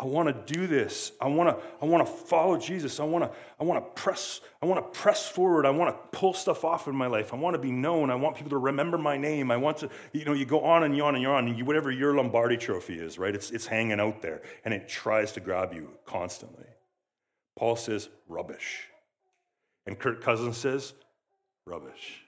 I 0.00 0.04
want 0.04 0.28
to 0.28 0.54
do 0.54 0.68
this. 0.68 1.10
I 1.20 1.26
want 1.26 1.48
to, 1.48 1.64
I 1.82 1.84
want 1.84 2.06
to 2.06 2.12
follow 2.12 2.56
Jesus. 2.56 3.00
I 3.00 3.04
want 3.04 3.24
to, 3.24 3.36
I 3.58 3.64
want 3.64 3.84
to 3.84 4.00
press, 4.00 4.40
I 4.62 4.66
want 4.66 4.80
to 4.80 5.00
press 5.00 5.28
forward. 5.28 5.66
I 5.66 5.70
want 5.70 5.90
to 5.90 6.16
pull 6.16 6.34
stuff 6.34 6.64
off 6.64 6.86
in 6.86 6.94
my 6.94 7.08
life. 7.08 7.34
I 7.34 7.36
want 7.36 7.54
to 7.54 7.58
be 7.58 7.72
known. 7.72 8.08
I 8.08 8.14
want 8.14 8.36
people 8.36 8.50
to 8.50 8.58
remember 8.58 8.96
my 8.96 9.16
name. 9.16 9.50
I 9.50 9.56
want 9.56 9.78
to, 9.78 9.90
you 10.12 10.24
know, 10.24 10.34
you 10.34 10.44
go 10.44 10.60
on 10.60 10.84
and 10.84 11.00
on 11.02 11.16
and 11.16 11.26
on, 11.26 11.48
and 11.48 11.58
you, 11.58 11.64
whatever 11.64 11.90
your 11.90 12.14
Lombardi 12.14 12.56
trophy 12.56 13.00
is, 13.00 13.18
right? 13.18 13.34
It's, 13.34 13.50
it's 13.50 13.66
hanging 13.66 13.98
out 13.98 14.22
there 14.22 14.42
and 14.64 14.72
it 14.72 14.88
tries 14.88 15.32
to 15.32 15.40
grab 15.40 15.74
you 15.74 15.90
constantly. 16.06 16.66
Paul 17.56 17.74
says, 17.74 18.08
rubbish. 18.28 18.84
And 19.84 19.98
Kirk 19.98 20.22
Cousins 20.22 20.56
says, 20.58 20.92
rubbish. 21.66 22.22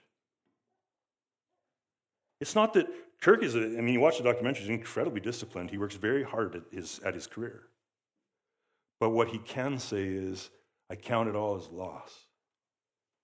It's 2.41 2.55
not 2.55 2.73
that 2.73 2.87
Kirk 3.21 3.43
is, 3.43 3.55
a, 3.55 3.59
I 3.59 3.81
mean, 3.81 3.93
you 3.93 3.99
watch 3.99 4.17
the 4.17 4.23
documentary, 4.23 4.61
he's 4.61 4.69
incredibly 4.69 5.21
disciplined. 5.21 5.69
He 5.69 5.77
works 5.77 5.95
very 5.95 6.23
hard 6.23 6.55
at 6.55 6.63
his, 6.71 6.99
at 7.05 7.13
his 7.13 7.27
career. 7.27 7.61
But 8.99 9.11
what 9.11 9.29
he 9.29 9.37
can 9.37 9.77
say 9.77 10.03
is, 10.03 10.49
I 10.89 10.95
count 10.95 11.29
it 11.29 11.35
all 11.35 11.55
as 11.55 11.69
loss 11.69 12.11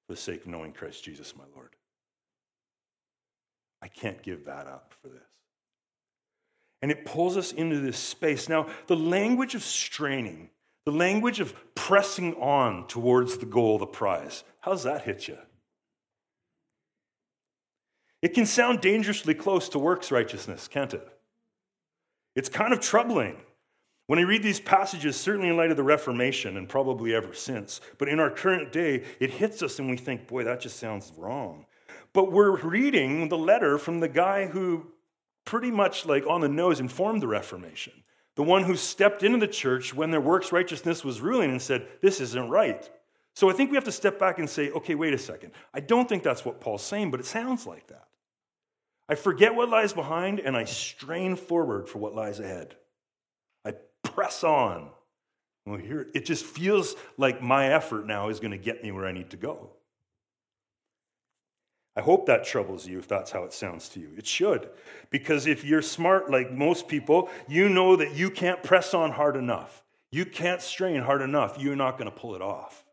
for 0.06 0.13
the 0.13 0.19
sake 0.19 0.41
of 0.41 0.47
knowing 0.47 0.71
Christ 0.71 1.03
Jesus, 1.03 1.36
my 1.36 1.43
Lord. 1.56 1.75
I 3.82 3.88
can't 3.88 4.21
give 4.21 4.45
that 4.45 4.67
up 4.67 4.93
for 5.01 5.10
this. 5.10 5.19
And 6.82 6.91
it 6.91 7.06
pulls 7.06 7.38
us 7.38 7.51
into 7.51 7.80
this 7.80 7.97
space. 7.97 8.47
Now, 8.47 8.67
the 8.86 8.95
language 8.95 9.56
of 9.56 9.63
straining, 9.63 10.51
the 10.86 10.91
language 10.91 11.39
of 11.39 11.53
pressing 11.75 12.36
on 12.36 12.88
towards 12.88 13.38
the 13.38 13.45
goal, 13.47 13.80
the 13.80 13.88
prize, 13.88 14.43
how's 14.62 14.84
that 14.84 15.03
hit 15.03 15.27
you? 15.27 15.38
It 18.28 18.34
can 18.34 18.46
sound 18.46 18.82
dangerously 18.82 19.34
close 19.34 19.70
to 19.70 19.80
works 19.80 20.12
righteousness, 20.12 20.68
can't 20.68 20.94
it? 20.94 21.08
It's 22.36 22.50
kind 22.50 22.74
of 22.74 22.82
troubling. 22.82 23.38
When 24.08 24.20
I 24.20 24.24
read 24.24 24.44
these 24.44 24.60
passages, 24.60 25.16
certainly 25.16 25.48
in 25.48 25.56
light 25.56 25.72
of 25.72 25.78
the 25.78 25.84
Reformation 25.84 26.58
and 26.58 26.68
probably 26.68 27.16
ever 27.16 27.34
since, 27.34 27.80
but 27.98 28.10
in 28.10 28.20
our 28.20 28.30
current 28.30 28.74
day, 28.74 29.06
it 29.22 29.32
hits 29.32 29.63
us 29.63 29.80
and 29.80 29.90
we 29.90 29.96
think, 29.96 30.28
boy, 30.28 30.44
that 30.44 30.60
just 30.60 30.78
sounds 30.78 31.13
wrong. 31.16 31.68
But 32.12 32.34
we're 32.34 32.58
reading 32.58 33.30
the 33.30 33.38
letter 33.38 33.78
from 33.78 34.02
the 34.02 34.10
guy 34.10 34.48
who 34.48 34.88
pretty 35.46 35.72
much 35.72 36.06
like 36.06 36.28
on 36.28 36.42
the 36.42 36.50
nose 36.50 36.82
informed 36.82 37.22
the 37.22 37.28
Reformation, 37.28 37.94
the 38.36 38.44
one 38.44 38.66
who 38.66 38.76
stepped 38.76 39.24
into 39.24 39.38
the 39.38 39.48
church 39.48 39.94
when 39.94 40.12
their 40.12 40.20
works 40.20 40.52
righteousness 40.52 41.06
was 41.06 41.22
ruling 41.22 41.50
and 41.50 41.62
said, 41.62 41.88
this 42.02 42.20
isn't 42.20 42.50
right. 42.50 42.90
So 43.36 43.50
I 43.50 43.54
think 43.54 43.72
we 43.72 43.78
have 43.78 43.86
to 43.86 43.92
step 43.94 44.20
back 44.20 44.38
and 44.38 44.50
say, 44.50 44.70
okay, 44.72 44.96
wait 44.96 45.13
a 45.13 45.18
second. 45.18 45.54
I 45.74 45.80
don't 45.80 46.10
think 46.10 46.24
that's 46.24 46.44
what 46.44 46.60
Paul's 46.60 46.84
saying, 46.84 47.10
but 47.12 47.22
it 47.22 47.26
sounds 47.26 47.66
like 47.66 47.88
that. 47.88 48.07
I 49.10 49.15
forget 49.15 49.56
what 49.56 49.70
lies 49.70 49.93
behind 49.93 50.39
and 50.39 50.56
I 50.56 50.65
strain 50.65 51.36
forward 51.36 51.88
for 51.88 52.00
what 52.00 52.15
lies 52.15 52.39
ahead. 52.39 52.76
I 53.65 53.74
press 54.04 54.43
on. 54.43 54.89
Well, 55.65 55.78
here 55.78 56.08
it 56.13 56.26
just 56.26 56.46
feels 56.46 56.96
like 57.17 57.41
my 57.41 57.74
effort 57.74 58.06
now 58.06 58.30
is 58.30 58.39
going 58.39 58.52
to 58.52 58.58
get 58.58 58.84
me 58.84 58.91
where 58.91 59.06
I 59.06 59.12
need 59.12 59.30
to 59.32 59.38
go. 59.38 59.72
I 61.96 62.02
hope 62.02 62.28
that 62.28 62.46
troubles 62.46 62.86
you 62.86 63.00
if 63.00 63.08
that's 63.08 63.32
how 63.32 63.43
it 63.43 63.54
sounds 63.54 63.89
to 63.89 64.00
you. 64.00 64.12
It 64.17 64.28
should. 64.28 64.70
Because 65.10 65.48
if 65.48 65.63
you're 65.65 65.82
smart 65.82 66.30
like 66.30 66.52
most 66.52 66.88
people, 66.88 67.30
you 67.48 67.70
know 67.70 67.96
that 67.96 68.13
you 68.13 68.30
can't 68.30 68.62
press 68.62 68.93
on 68.93 69.12
hard 69.12 69.36
enough. 69.36 69.84
You 70.12 70.26
can't 70.26 70.62
strain 70.62 71.02
hard 71.02 71.24
enough. 71.24 71.58
You're 71.60 71.76
not 71.76 71.98
going 71.98 72.10
to 72.10 72.15
pull 72.15 72.36
it 72.36 72.41
off. 72.41 72.86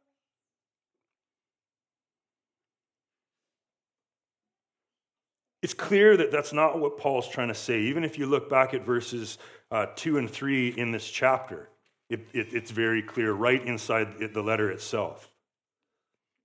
It's 5.64 5.72
clear 5.72 6.14
that 6.18 6.30
that's 6.30 6.52
not 6.52 6.78
what 6.78 6.98
Paul's 6.98 7.26
trying 7.26 7.48
to 7.48 7.54
say. 7.54 7.80
Even 7.80 8.04
if 8.04 8.18
you 8.18 8.26
look 8.26 8.50
back 8.50 8.74
at 8.74 8.84
verses 8.84 9.38
uh, 9.70 9.86
2 9.96 10.18
and 10.18 10.30
3 10.30 10.68
in 10.68 10.92
this 10.92 11.08
chapter, 11.08 11.70
it, 12.10 12.20
it, 12.34 12.52
it's 12.52 12.70
very 12.70 13.00
clear 13.00 13.32
right 13.32 13.64
inside 13.64 14.34
the 14.34 14.42
letter 14.42 14.70
itself. 14.70 15.30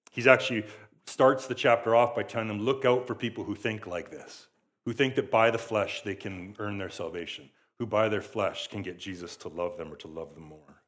He's 0.10 0.26
actually 0.26 0.66
starts 1.06 1.48
the 1.48 1.54
chapter 1.54 1.98
off 1.98 2.16
by 2.16 2.24
telling 2.24 2.48
them, 2.48 2.62
look 2.62 2.86
out 2.86 3.08
for 3.08 3.14
people 3.14 3.44
who 3.44 3.56
think 3.56 3.86
like 3.86 4.10
this, 4.10 4.48
who 4.86 4.94
think 4.94 5.16
that 5.16 5.30
by 5.30 5.52
the 5.52 5.58
flesh 5.58 6.02
they 6.02 6.16
can 6.16 6.56
earn 6.58 6.78
their 6.78 6.90
salvation, 6.90 7.50
who 7.78 7.86
by 7.86 8.08
their 8.08 8.22
flesh 8.22 8.70
can 8.70 8.84
get 8.84 8.98
Jesus 8.98 9.36
to 9.36 9.50
love 9.50 9.78
them 9.78 9.92
or 9.92 9.98
to 9.98 10.08
love 10.08 10.34
them 10.34 10.46
more. 10.46 10.82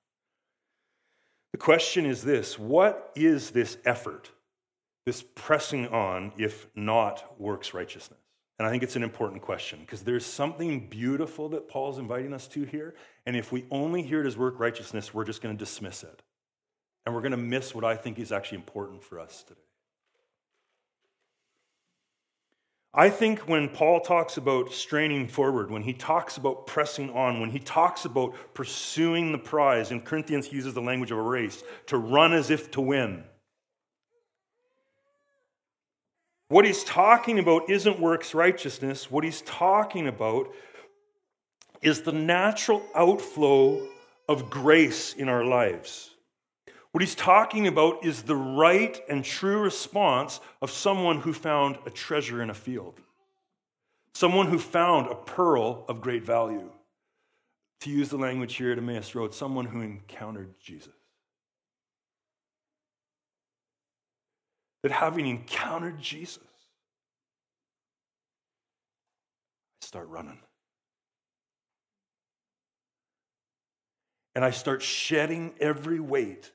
The 1.52 1.58
question 1.58 2.06
is 2.06 2.24
this 2.24 2.58
what 2.58 3.12
is 3.14 3.52
this 3.52 3.78
effort, 3.84 4.32
this 5.06 5.22
pressing 5.36 5.90
on, 5.90 6.32
if 6.38 6.68
not 6.78 7.38
works 7.38 7.74
righteousness? 7.74 8.21
And 8.62 8.68
I 8.68 8.70
think 8.70 8.84
it's 8.84 8.96
an 8.96 9.02
important 9.02 9.42
question 9.42 9.80
because 9.80 10.04
there's 10.04 10.24
something 10.24 10.86
beautiful 10.86 11.50
that 11.50 11.68
Paul's 11.68 11.98
inviting 11.98 12.32
us 12.32 12.48
to 12.50 12.64
here. 12.64 12.94
And 13.26 13.36
if 13.36 13.52
we 13.52 13.66
only 13.72 14.04
hear 14.04 14.22
it 14.22 14.28
as 14.28 14.38
work 14.38 14.60
righteousness, 14.60 15.16
we're 15.16 15.26
just 15.26 15.42
going 15.42 15.58
to 15.58 15.58
dismiss 15.58 16.04
it. 16.04 16.22
And 17.04 17.16
we're 17.16 17.22
going 17.22 17.32
to 17.32 17.38
miss 17.38 17.74
what 17.74 17.84
I 17.84 17.96
think 17.96 18.20
is 18.20 18.32
actually 18.32 18.60
important 18.60 19.04
for 19.04 19.20
us 19.20 19.42
today. 19.42 19.60
I 22.94 23.10
think 23.10 23.50
when 23.50 23.68
Paul 23.68 24.00
talks 24.00 24.38
about 24.38 24.72
straining 24.72 25.28
forward, 25.28 25.72
when 25.72 25.82
he 25.82 25.94
talks 25.94 26.38
about 26.38 26.68
pressing 26.68 27.10
on, 27.10 27.42
when 27.42 27.50
he 27.50 27.58
talks 27.58 28.06
about 28.06 28.36
pursuing 28.54 29.32
the 29.32 29.40
prize, 29.40 29.90
and 29.90 30.06
Corinthians 30.06 30.54
uses 30.54 30.76
the 30.76 30.84
language 30.84 31.10
of 31.10 31.18
a 31.18 31.24
race, 31.24 31.64
to 31.88 31.98
run 31.98 32.32
as 32.32 32.52
if 32.52 32.70
to 32.70 32.82
win, 32.82 33.24
What 36.52 36.66
he's 36.66 36.84
talking 36.84 37.40
about 37.40 37.70
isn't 37.70 38.02
works 38.02 38.34
righteousness. 38.34 39.10
What 39.10 39.24
he's 39.24 39.42
talking 39.44 40.06
about 40.06 40.54
is 41.82 42.02
the 42.02 42.12
natural 42.12 42.84
outflow 42.94 43.88
of 44.28 44.50
grace 44.50 45.14
in 45.14 45.30
our 45.30 45.46
lives. 45.46 46.10
What 46.92 47.02
he's 47.02 47.16
talking 47.16 47.68
about 47.68 48.06
is 48.06 48.24
the 48.24 48.36
right 48.36 49.00
and 49.08 49.24
true 49.24 49.62
response 49.62 50.42
of 50.62 50.72
someone 50.72 51.22
who 51.22 51.32
found 51.32 51.78
a 51.86 51.90
treasure 51.90 52.42
in 52.44 52.50
a 52.50 52.54
field, 52.54 53.00
someone 54.14 54.48
who 54.48 54.60
found 54.60 55.08
a 55.08 55.16
pearl 55.16 55.86
of 55.88 56.02
great 56.02 56.26
value. 56.26 56.70
To 57.80 57.90
use 57.90 58.10
the 58.10 58.18
language 58.18 58.58
here 58.58 58.74
at 58.74 58.78
Emmaus 58.78 59.16
Road, 59.16 59.34
someone 59.34 59.68
who 59.68 59.80
encountered 59.80 60.54
Jesus. 60.60 61.01
That 64.84 64.92
having 64.92 65.28
encountered 65.28 66.00
Jesus, 66.00 66.44
I 69.82 69.86
start 69.86 70.08
running. 70.10 70.40
And 74.34 74.46
I 74.46 74.52
start 74.52 74.82
shedding 74.82 75.54
every 75.60 76.00
weight 76.00 76.52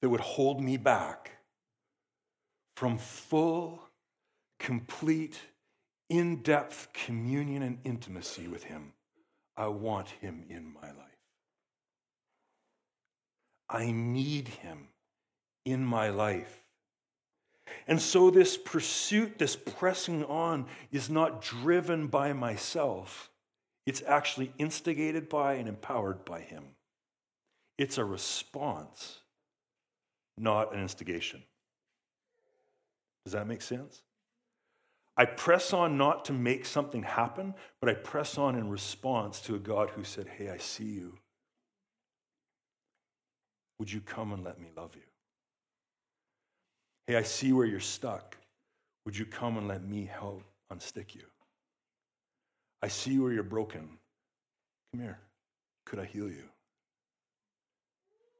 that 0.00 0.08
would 0.08 0.20
hold 0.20 0.60
me 0.60 0.76
back 0.76 1.30
from 2.76 2.98
full, 2.98 3.80
complete, 4.58 5.38
in 6.08 6.42
depth 6.42 6.88
communion 6.92 7.62
and 7.62 7.78
intimacy 7.84 8.46
with 8.46 8.64
Him. 8.64 8.92
I 9.56 9.68
want 9.68 10.08
Him 10.08 10.44
in 10.50 10.74
my 10.74 10.88
life. 10.88 10.96
I 13.70 13.92
need 13.92 14.48
Him 14.48 14.88
in 15.64 15.84
my 15.84 16.10
life. 16.10 16.61
And 17.86 18.00
so, 18.00 18.30
this 18.30 18.56
pursuit, 18.56 19.38
this 19.38 19.56
pressing 19.56 20.24
on, 20.24 20.66
is 20.90 21.10
not 21.10 21.42
driven 21.42 22.06
by 22.06 22.32
myself. 22.32 23.30
It's 23.86 24.02
actually 24.06 24.52
instigated 24.58 25.28
by 25.28 25.54
and 25.54 25.68
empowered 25.68 26.24
by 26.24 26.40
Him. 26.40 26.64
It's 27.78 27.98
a 27.98 28.04
response, 28.04 29.18
not 30.38 30.72
an 30.74 30.80
instigation. 30.80 31.42
Does 33.24 33.32
that 33.32 33.46
make 33.46 33.62
sense? 33.62 34.02
I 35.16 35.26
press 35.26 35.72
on 35.72 35.98
not 35.98 36.24
to 36.26 36.32
make 36.32 36.64
something 36.64 37.02
happen, 37.02 37.54
but 37.80 37.90
I 37.90 37.94
press 37.94 38.38
on 38.38 38.56
in 38.56 38.70
response 38.70 39.40
to 39.42 39.54
a 39.54 39.58
God 39.58 39.90
who 39.90 40.04
said, 40.04 40.26
Hey, 40.26 40.48
I 40.48 40.58
see 40.58 40.84
you. 40.84 41.18
Would 43.78 43.92
you 43.92 44.00
come 44.00 44.32
and 44.32 44.44
let 44.44 44.60
me 44.60 44.68
love 44.76 44.94
you? 44.94 45.02
Hey, 47.06 47.16
I 47.16 47.22
see 47.22 47.52
where 47.52 47.66
you're 47.66 47.80
stuck. 47.80 48.36
Would 49.04 49.16
you 49.16 49.26
come 49.26 49.58
and 49.58 49.66
let 49.66 49.82
me 49.82 50.08
help 50.10 50.44
unstick 50.72 51.14
you? 51.14 51.22
I 52.80 52.88
see 52.88 53.18
where 53.18 53.32
you're 53.32 53.42
broken. 53.42 53.88
Come 54.92 55.02
here. 55.02 55.18
Could 55.84 55.98
I 55.98 56.04
heal 56.04 56.28
you? 56.28 56.44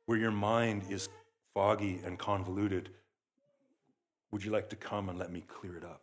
Where 0.06 0.18
your 0.18 0.30
mind 0.30 0.82
is 0.88 1.08
foggy 1.54 2.00
and 2.04 2.18
convoluted, 2.18 2.90
would 4.30 4.44
you 4.44 4.50
like 4.50 4.68
to 4.70 4.76
come 4.76 5.08
and 5.08 5.18
let 5.18 5.30
me 5.30 5.42
clear 5.46 5.76
it 5.76 5.84
up? 5.84 6.02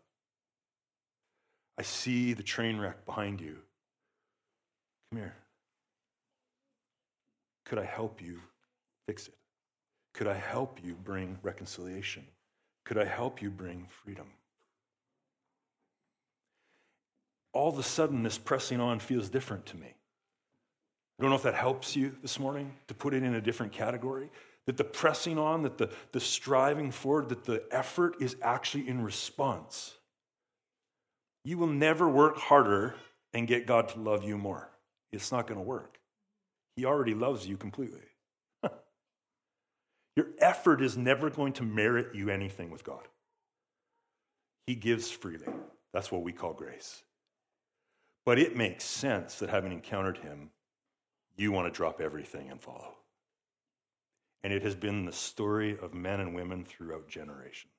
I 1.78 1.82
see 1.82 2.34
the 2.34 2.44
train 2.44 2.78
wreck 2.78 3.06
behind 3.06 3.40
you. 3.40 3.58
Come 5.12 5.20
here. 5.20 5.36
Could 7.66 7.80
I 7.80 7.86
help 7.86 8.22
you 8.22 8.40
fix 9.08 9.28
it? 9.28 9.36
Could 10.14 10.28
I 10.28 10.34
help 10.34 10.80
you 10.84 10.96
bring 10.96 11.38
reconciliation? 11.42 12.26
Could 12.90 12.98
I 12.98 13.06
help 13.06 13.40
you 13.40 13.52
bring 13.52 13.86
freedom? 14.04 14.26
All 17.54 17.70
of 17.70 17.78
a 17.78 17.84
sudden, 17.84 18.24
this 18.24 18.40
pressing 18.40 18.80
on 18.80 18.98
feels 18.98 19.30
different 19.30 19.68
to 19.68 19.78
me. 19.78 19.86
I 19.86 21.22
don't 21.22 21.30
know 21.30 21.36
if 21.36 21.44
that 21.44 21.54
helps 21.54 21.96
you 21.96 22.16
this 22.24 22.40
morning 22.40 22.74
to 22.88 22.96
put 22.96 23.14
it 23.14 23.22
in 23.22 23.36
a 23.36 23.42
different 23.42 23.74
category. 23.74 24.32
That 24.66 24.78
the 24.78 24.84
pressing 24.84 25.38
on, 25.38 25.62
that 25.62 25.78
the, 25.78 25.92
the 26.14 26.20
striving 26.20 26.90
forward, 26.90 27.30
that 27.30 27.46
the 27.46 27.62
effort 27.70 28.16
is 28.20 28.36
actually 28.42 28.90
in 28.90 29.04
response. 29.04 29.94
You 31.46 31.60
will 31.60 31.68
never 31.68 32.10
work 32.10 32.38
harder 32.38 32.96
and 33.36 33.48
get 33.48 33.68
God 33.68 33.90
to 33.90 34.00
love 34.00 34.24
you 34.24 34.36
more. 34.36 34.68
It's 35.12 35.32
not 35.32 35.46
going 35.46 35.60
to 35.60 35.64
work. 35.64 36.00
He 36.76 36.86
already 36.86 37.14
loves 37.14 37.48
you 37.48 37.56
completely. 37.56 38.09
Your 40.16 40.28
effort 40.40 40.82
is 40.82 40.98
never 40.98 41.30
going 41.30 41.54
to 41.54 41.64
merit 41.64 42.14
you 42.14 42.30
anything 42.30 42.72
with 42.72 42.84
God. 42.84 43.08
He 44.68 44.76
gives 44.76 45.10
freely. 45.10 45.48
That's 45.94 46.12
what 46.12 46.24
we 46.24 46.32
call 46.32 46.54
grace. 46.54 47.04
But 48.26 48.38
it 48.38 48.56
makes 48.56 48.84
sense 48.84 49.36
that 49.40 49.50
having 49.50 49.72
encountered 49.72 50.20
Him, 50.20 50.52
you 51.38 51.52
want 51.52 51.72
to 51.72 51.76
drop 51.76 52.02
everything 52.02 52.50
and 52.50 52.62
follow. 52.62 52.96
And 54.44 54.54
it 54.54 54.62
has 54.64 54.76
been 54.76 55.06
the 55.06 55.12
story 55.12 55.78
of 55.82 55.94
men 55.94 56.20
and 56.20 56.36
women 56.36 56.66
throughout 56.66 57.08
generations. 57.08 57.74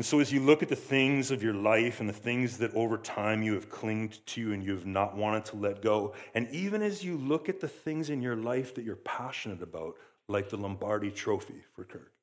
And 0.00 0.06
so, 0.06 0.18
as 0.18 0.32
you 0.32 0.40
look 0.40 0.62
at 0.62 0.70
the 0.70 0.76
things 0.76 1.30
of 1.30 1.42
your 1.42 1.52
life 1.52 2.00
and 2.00 2.08
the 2.08 2.14
things 2.14 2.56
that 2.56 2.72
over 2.74 2.96
time 2.96 3.42
you 3.42 3.52
have 3.52 3.68
clinged 3.68 4.24
to 4.28 4.54
and 4.54 4.64
you 4.64 4.72
have 4.72 4.86
not 4.86 5.14
wanted 5.14 5.44
to 5.44 5.56
let 5.56 5.82
go, 5.82 6.14
and 6.32 6.48
even 6.52 6.80
as 6.80 7.04
you 7.04 7.18
look 7.18 7.50
at 7.50 7.60
the 7.60 7.68
things 7.68 8.08
in 8.08 8.22
your 8.22 8.36
life 8.36 8.74
that 8.76 8.82
you're 8.82 8.96
passionate 8.96 9.60
about, 9.60 9.96
like 10.26 10.48
the 10.48 10.56
Lombardi 10.56 11.10
Trophy 11.10 11.62
for 11.76 11.84
Kirk, 11.84 12.14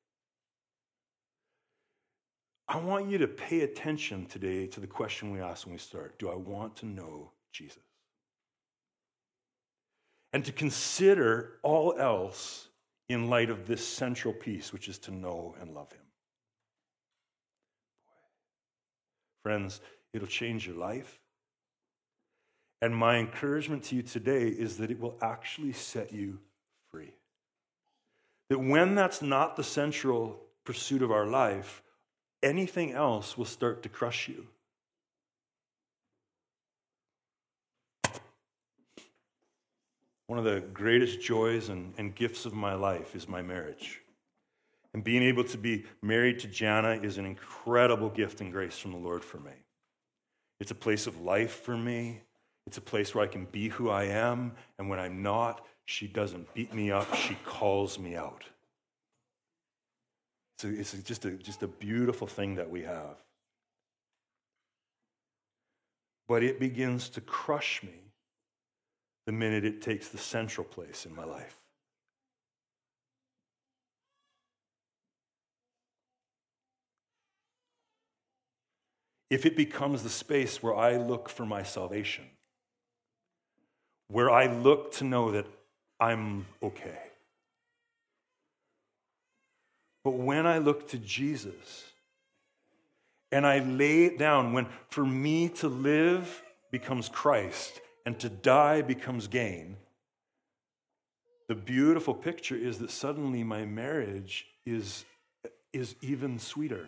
I 2.66 2.78
want 2.78 3.08
you 3.08 3.18
to 3.18 3.28
pay 3.28 3.60
attention 3.60 4.26
today 4.26 4.66
to 4.66 4.80
the 4.80 4.88
question 4.88 5.30
we 5.30 5.40
asked 5.40 5.64
when 5.64 5.74
we 5.74 5.78
start 5.78 6.18
Do 6.18 6.30
I 6.30 6.34
want 6.34 6.74
to 6.78 6.86
know 6.86 7.30
Jesus? 7.52 7.84
And 10.32 10.44
to 10.46 10.50
consider 10.50 11.60
all 11.62 11.94
else 11.96 12.66
in 13.08 13.30
light 13.30 13.50
of 13.50 13.68
this 13.68 13.86
central 13.86 14.34
piece, 14.34 14.72
which 14.72 14.88
is 14.88 14.98
to 14.98 15.12
know 15.12 15.54
and 15.60 15.76
love 15.76 15.92
Him. 15.92 16.07
Friends, 19.48 19.80
it'll 20.12 20.28
change 20.28 20.66
your 20.66 20.76
life. 20.76 21.22
And 22.82 22.94
my 22.94 23.16
encouragement 23.16 23.82
to 23.84 23.96
you 23.96 24.02
today 24.02 24.46
is 24.46 24.76
that 24.76 24.90
it 24.90 25.00
will 25.00 25.16
actually 25.22 25.72
set 25.72 26.12
you 26.12 26.40
free. 26.90 27.14
That 28.50 28.58
when 28.58 28.94
that's 28.94 29.22
not 29.22 29.56
the 29.56 29.64
central 29.64 30.38
pursuit 30.64 31.00
of 31.00 31.10
our 31.10 31.24
life, 31.24 31.82
anything 32.42 32.92
else 32.92 33.38
will 33.38 33.46
start 33.46 33.82
to 33.84 33.88
crush 33.88 34.28
you. 34.28 34.48
One 40.26 40.38
of 40.38 40.44
the 40.44 40.60
greatest 40.60 41.22
joys 41.22 41.70
and, 41.70 41.94
and 41.96 42.14
gifts 42.14 42.44
of 42.44 42.52
my 42.52 42.74
life 42.74 43.16
is 43.16 43.26
my 43.26 43.40
marriage. 43.40 44.02
And 44.94 45.04
being 45.04 45.22
able 45.22 45.44
to 45.44 45.58
be 45.58 45.84
married 46.02 46.38
to 46.40 46.48
Jana 46.48 47.00
is 47.02 47.18
an 47.18 47.26
incredible 47.26 48.08
gift 48.08 48.40
and 48.40 48.52
grace 48.52 48.78
from 48.78 48.92
the 48.92 48.98
Lord 48.98 49.22
for 49.22 49.38
me. 49.38 49.52
It's 50.60 50.70
a 50.70 50.74
place 50.74 51.06
of 51.06 51.20
life 51.20 51.62
for 51.62 51.76
me. 51.76 52.22
It's 52.66 52.78
a 52.78 52.82
place 52.82 53.14
where 53.14 53.24
I 53.24 53.28
can 53.28 53.46
be 53.46 53.68
who 53.68 53.90
I 53.90 54.04
am. 54.04 54.52
And 54.78 54.88
when 54.88 54.98
I'm 54.98 55.22
not, 55.22 55.64
she 55.84 56.06
doesn't 56.06 56.52
beat 56.54 56.74
me 56.74 56.90
up, 56.90 57.14
she 57.14 57.36
calls 57.44 57.98
me 57.98 58.16
out. 58.16 58.44
It's, 60.64 60.92
it's 60.94 61.02
just, 61.04 61.24
a, 61.24 61.30
just 61.30 61.62
a 61.62 61.68
beautiful 61.68 62.26
thing 62.26 62.56
that 62.56 62.68
we 62.68 62.82
have. 62.82 63.16
But 66.26 66.42
it 66.42 66.60
begins 66.60 67.08
to 67.10 67.20
crush 67.20 67.82
me 67.82 67.94
the 69.26 69.32
minute 69.32 69.64
it 69.64 69.80
takes 69.80 70.08
the 70.08 70.18
central 70.18 70.64
place 70.64 71.06
in 71.06 71.14
my 71.14 71.24
life. 71.24 71.56
If 79.30 79.44
it 79.44 79.56
becomes 79.56 80.02
the 80.02 80.08
space 80.08 80.62
where 80.62 80.74
I 80.74 80.96
look 80.96 81.28
for 81.28 81.44
my 81.44 81.62
salvation, 81.62 82.24
where 84.08 84.30
I 84.30 84.46
look 84.46 84.92
to 84.94 85.04
know 85.04 85.32
that 85.32 85.46
I'm 86.00 86.46
okay. 86.62 86.98
But 90.04 90.12
when 90.12 90.46
I 90.46 90.58
look 90.58 90.88
to 90.88 90.98
Jesus 90.98 91.84
and 93.30 93.46
I 93.46 93.58
lay 93.58 94.04
it 94.04 94.18
down, 94.18 94.54
when 94.54 94.66
for 94.88 95.04
me 95.04 95.50
to 95.50 95.68
live 95.68 96.42
becomes 96.70 97.08
Christ 97.08 97.80
and 98.06 98.18
to 98.20 98.30
die 98.30 98.80
becomes 98.80 99.26
gain, 99.26 99.76
the 101.48 101.54
beautiful 101.54 102.14
picture 102.14 102.56
is 102.56 102.78
that 102.78 102.90
suddenly 102.90 103.42
my 103.42 103.64
marriage 103.64 104.46
is, 104.64 105.04
is 105.72 105.94
even 106.00 106.38
sweeter. 106.38 106.86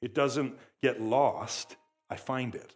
It 0.00 0.14
doesn't 0.14 0.54
get 0.82 1.00
lost, 1.00 1.76
I 2.08 2.16
find 2.16 2.54
it. 2.54 2.74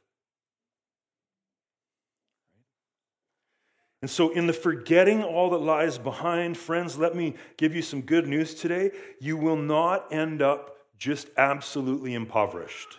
And 4.00 4.10
so, 4.10 4.30
in 4.30 4.48
the 4.48 4.52
forgetting 4.52 5.22
all 5.22 5.50
that 5.50 5.58
lies 5.58 5.96
behind, 5.96 6.56
friends, 6.56 6.98
let 6.98 7.14
me 7.14 7.34
give 7.56 7.74
you 7.74 7.82
some 7.82 8.00
good 8.00 8.26
news 8.26 8.52
today. 8.54 8.90
You 9.20 9.36
will 9.36 9.56
not 9.56 10.12
end 10.12 10.42
up 10.42 10.76
just 10.98 11.28
absolutely 11.36 12.14
impoverished. 12.14 12.98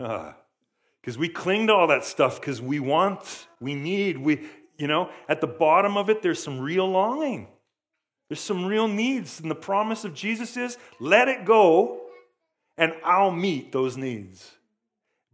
Because 1.06 1.18
we 1.18 1.28
cling 1.28 1.68
to 1.68 1.72
all 1.72 1.86
that 1.86 2.04
stuff 2.04 2.40
because 2.40 2.60
we 2.60 2.80
want, 2.80 3.46
we 3.60 3.76
need, 3.76 4.18
we, 4.18 4.40
you 4.76 4.88
know, 4.88 5.08
at 5.28 5.40
the 5.40 5.46
bottom 5.46 5.96
of 5.96 6.10
it, 6.10 6.20
there's 6.20 6.42
some 6.42 6.58
real 6.58 6.90
longing. 6.90 7.46
There's 8.28 8.40
some 8.40 8.66
real 8.66 8.88
needs. 8.88 9.38
And 9.38 9.48
the 9.48 9.54
promise 9.54 10.04
of 10.04 10.14
Jesus 10.14 10.56
is 10.56 10.78
let 10.98 11.28
it 11.28 11.44
go 11.44 12.05
and 12.78 12.94
I'll 13.04 13.30
meet 13.30 13.72
those 13.72 13.96
needs. 13.96 14.52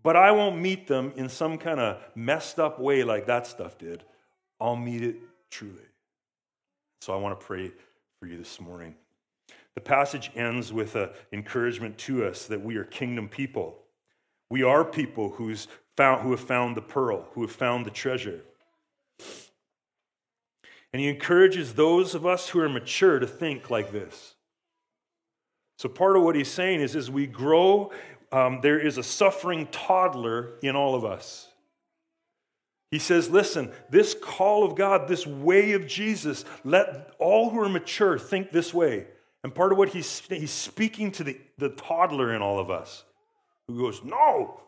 But 0.03 0.17
I 0.17 0.33
won't 0.33 0.59
meet 0.59 0.89
them 0.89 1.13
in 1.17 1.29
some 1.29 1.59
kind 1.59 1.79
of 1.79 1.99
messed 2.15 2.59
up 2.59 2.81
way 2.81 3.05
like 3.05 3.27
that 3.27 3.47
stuff 3.47 3.79
did. 3.79 4.03
I'll 4.61 4.77
meet 4.77 5.03
it 5.03 5.17
truly. 5.51 5.77
So 7.01 7.13
I 7.13 7.17
want 7.17 7.39
to 7.39 7.47
pray 7.47 7.73
for 8.19 8.27
you 8.27 8.39
this 8.39 8.61
morning. 8.61 8.95
The 9.75 9.81
passage 9.81 10.31
ends 10.35 10.73
with 10.73 10.97
an 10.97 11.11
encouragement 11.33 11.99
to 11.99 12.27
us 12.27 12.47
that 12.47 12.63
we 12.63 12.77
are 12.77 12.85
kingdom 12.85 13.29
people. 13.29 13.79
We 14.51 14.63
are 14.63 14.85
people 14.85 15.31
who's 15.31 15.67
found, 15.97 16.23
who 16.23 16.31
have 16.33 16.41
found 16.41 16.77
the 16.77 16.83
pearl, 16.83 17.27
who 17.33 17.43
have 17.43 17.53
found 17.53 17.87
the 17.87 17.91
treasure. 17.91 18.43
And 20.93 21.01
he 21.01 21.09
encourages 21.09 21.75
those 21.75 22.15
of 22.15 22.27
us 22.27 22.51
who 22.51 22.61
are 22.61 22.69
mature 22.69 23.19
to 23.19 23.27
think 23.27 23.71
like 23.71 23.93
this. 23.93 24.35
So, 25.83 25.89
part 25.89 26.17
of 26.17 26.23
what 26.23 26.37
he's 26.37 26.47
saying 26.47 26.81
is 26.81 26.95
as 26.95 27.11
we 27.11 27.27
grow, 27.27 27.91
um, 28.31 28.61
there 28.61 28.79
is 28.79 28.99
a 28.99 29.03
suffering 29.03 29.67
toddler 29.73 30.53
in 30.63 30.77
all 30.77 30.95
of 30.95 31.05
us. 31.05 31.49
He 32.93 33.01
says, 33.01 33.31
Listen, 33.31 33.73
this 33.91 34.15
call 34.15 34.63
of 34.63 34.77
God, 34.77 35.09
this 35.09 35.27
way 35.27 35.73
of 35.73 35.89
Jesus, 35.89 36.45
let 36.63 37.11
all 37.19 37.51
who 37.51 37.59
are 37.59 37.69
mature 37.69 38.17
think 38.17 38.53
this 38.53 38.73
way. 38.73 39.09
And 39.43 39.53
part 39.53 39.73
of 39.73 39.79
what 39.79 39.89
he's, 39.89 40.21
he's 40.29 40.53
speaking 40.53 41.11
to 41.11 41.25
the, 41.25 41.41
the 41.59 41.71
toddler 41.71 42.33
in 42.33 42.43
all 42.43 42.61
of 42.61 42.71
us 42.71 43.03
who 43.67 43.77
goes, 43.77 44.05
No, 44.05 44.61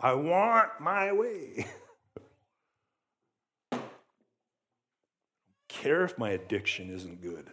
I 0.00 0.14
want 0.14 0.70
my 0.80 1.12
way. 1.12 1.66
care 5.68 6.04
if 6.04 6.16
my 6.16 6.30
addiction 6.30 6.88
isn't 6.88 7.20
good. 7.20 7.52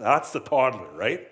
That's 0.00 0.32
the 0.32 0.40
toddler, 0.40 0.90
right? 0.94 1.26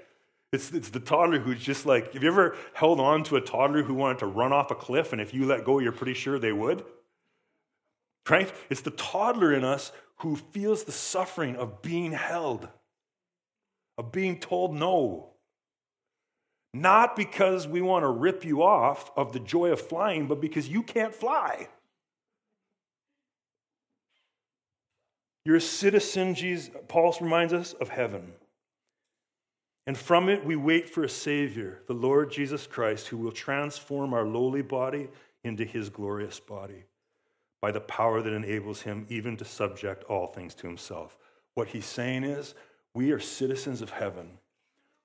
It's, 0.52 0.72
it's 0.72 0.90
the 0.90 1.00
toddler 1.00 1.40
who's 1.40 1.60
just 1.60 1.84
like, 1.84 2.12
have 2.12 2.22
you 2.22 2.28
ever 2.30 2.56
held 2.74 3.00
on 3.00 3.24
to 3.24 3.36
a 3.36 3.40
toddler 3.40 3.82
who 3.82 3.94
wanted 3.94 4.20
to 4.20 4.26
run 4.26 4.52
off 4.52 4.70
a 4.70 4.74
cliff 4.74 5.12
and 5.12 5.20
if 5.20 5.34
you 5.34 5.46
let 5.46 5.64
go, 5.64 5.80
you're 5.80 5.92
pretty 5.92 6.14
sure 6.14 6.38
they 6.38 6.52
would? 6.52 6.84
Right? 8.28 8.52
It's 8.70 8.80
the 8.80 8.92
toddler 8.92 9.52
in 9.52 9.64
us 9.64 9.92
who 10.18 10.36
feels 10.36 10.84
the 10.84 10.92
suffering 10.92 11.56
of 11.56 11.82
being 11.82 12.12
held, 12.12 12.68
of 13.98 14.12
being 14.12 14.38
told 14.38 14.74
no. 14.74 15.30
Not 16.72 17.16
because 17.16 17.68
we 17.68 17.82
want 17.82 18.04
to 18.04 18.08
rip 18.08 18.44
you 18.44 18.62
off 18.62 19.10
of 19.16 19.32
the 19.32 19.40
joy 19.40 19.70
of 19.70 19.80
flying, 19.80 20.26
but 20.26 20.40
because 20.40 20.68
you 20.68 20.82
can't 20.82 21.14
fly. 21.14 21.68
You're 25.44 25.56
a 25.56 25.60
citizen, 25.60 26.34
Jesus, 26.34 26.74
Paul 26.88 27.14
reminds 27.20 27.52
us, 27.52 27.74
of 27.74 27.90
heaven. 27.90 28.32
And 29.86 29.98
from 29.98 30.30
it, 30.30 30.44
we 30.44 30.56
wait 30.56 30.88
for 30.88 31.04
a 31.04 31.08
Savior, 31.08 31.82
the 31.86 31.92
Lord 31.92 32.30
Jesus 32.30 32.66
Christ, 32.66 33.08
who 33.08 33.18
will 33.18 33.32
transform 33.32 34.14
our 34.14 34.24
lowly 34.24 34.62
body 34.62 35.08
into 35.42 35.64
his 35.64 35.90
glorious 35.90 36.40
body 36.40 36.84
by 37.60 37.70
the 37.70 37.80
power 37.80 38.22
that 38.22 38.32
enables 38.32 38.82
him 38.82 39.06
even 39.10 39.36
to 39.36 39.44
subject 39.44 40.04
all 40.04 40.26
things 40.26 40.54
to 40.54 40.66
himself. 40.66 41.18
What 41.54 41.68
he's 41.68 41.84
saying 41.84 42.24
is, 42.24 42.54
we 42.94 43.12
are 43.12 43.20
citizens 43.20 43.82
of 43.82 43.90
heaven 43.90 44.38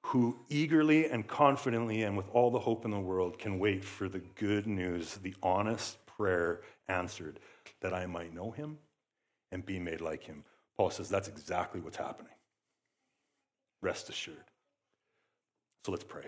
who 0.03 0.39
eagerly 0.47 1.09
and 1.09 1.27
confidently 1.27 2.03
and 2.03 2.15
with 2.15 2.29
all 2.31 2.49
the 2.49 2.59
hope 2.59 2.85
in 2.85 2.91
the 2.91 2.99
world 2.99 3.37
can 3.37 3.59
wait 3.59 3.83
for 3.83 4.07
the 4.07 4.21
good 4.35 4.65
news, 4.65 5.15
the 5.17 5.35
honest 5.43 6.05
prayer 6.05 6.61
answered, 6.87 7.39
that 7.81 7.93
I 7.93 8.05
might 8.05 8.33
know 8.33 8.51
him 8.51 8.77
and 9.51 9.65
be 9.65 9.79
made 9.79 10.01
like 10.01 10.23
him. 10.23 10.43
Paul 10.77 10.89
says 10.89 11.09
that's 11.09 11.27
exactly 11.27 11.81
what's 11.81 11.97
happening. 11.97 12.31
Rest 13.81 14.09
assured. 14.09 14.37
So 15.85 15.91
let's 15.91 16.03
pray. 16.03 16.25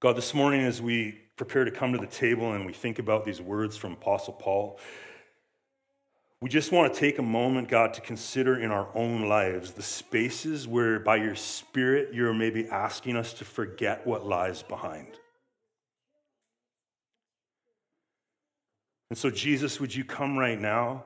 God, 0.00 0.16
this 0.16 0.34
morning 0.34 0.62
as 0.62 0.80
we 0.80 1.18
prepare 1.36 1.64
to 1.64 1.70
come 1.70 1.92
to 1.92 1.98
the 1.98 2.06
table 2.06 2.52
and 2.52 2.66
we 2.66 2.72
think 2.72 2.98
about 2.98 3.24
these 3.24 3.40
words 3.40 3.76
from 3.76 3.92
Apostle 3.92 4.34
Paul, 4.34 4.78
we 6.40 6.48
just 6.48 6.70
want 6.70 6.92
to 6.92 7.00
take 7.00 7.18
a 7.18 7.22
moment, 7.22 7.68
God, 7.68 7.94
to 7.94 8.00
consider 8.00 8.60
in 8.60 8.70
our 8.70 8.88
own 8.94 9.28
lives 9.28 9.72
the 9.72 9.82
spaces 9.82 10.68
where 10.68 11.00
by 11.00 11.16
your 11.16 11.34
Spirit 11.34 12.14
you're 12.14 12.32
maybe 12.32 12.68
asking 12.68 13.16
us 13.16 13.32
to 13.34 13.44
forget 13.44 14.06
what 14.06 14.24
lies 14.24 14.62
behind. 14.62 15.08
And 19.10 19.18
so, 19.18 19.30
Jesus, 19.30 19.80
would 19.80 19.92
you 19.92 20.04
come 20.04 20.38
right 20.38 20.60
now? 20.60 21.04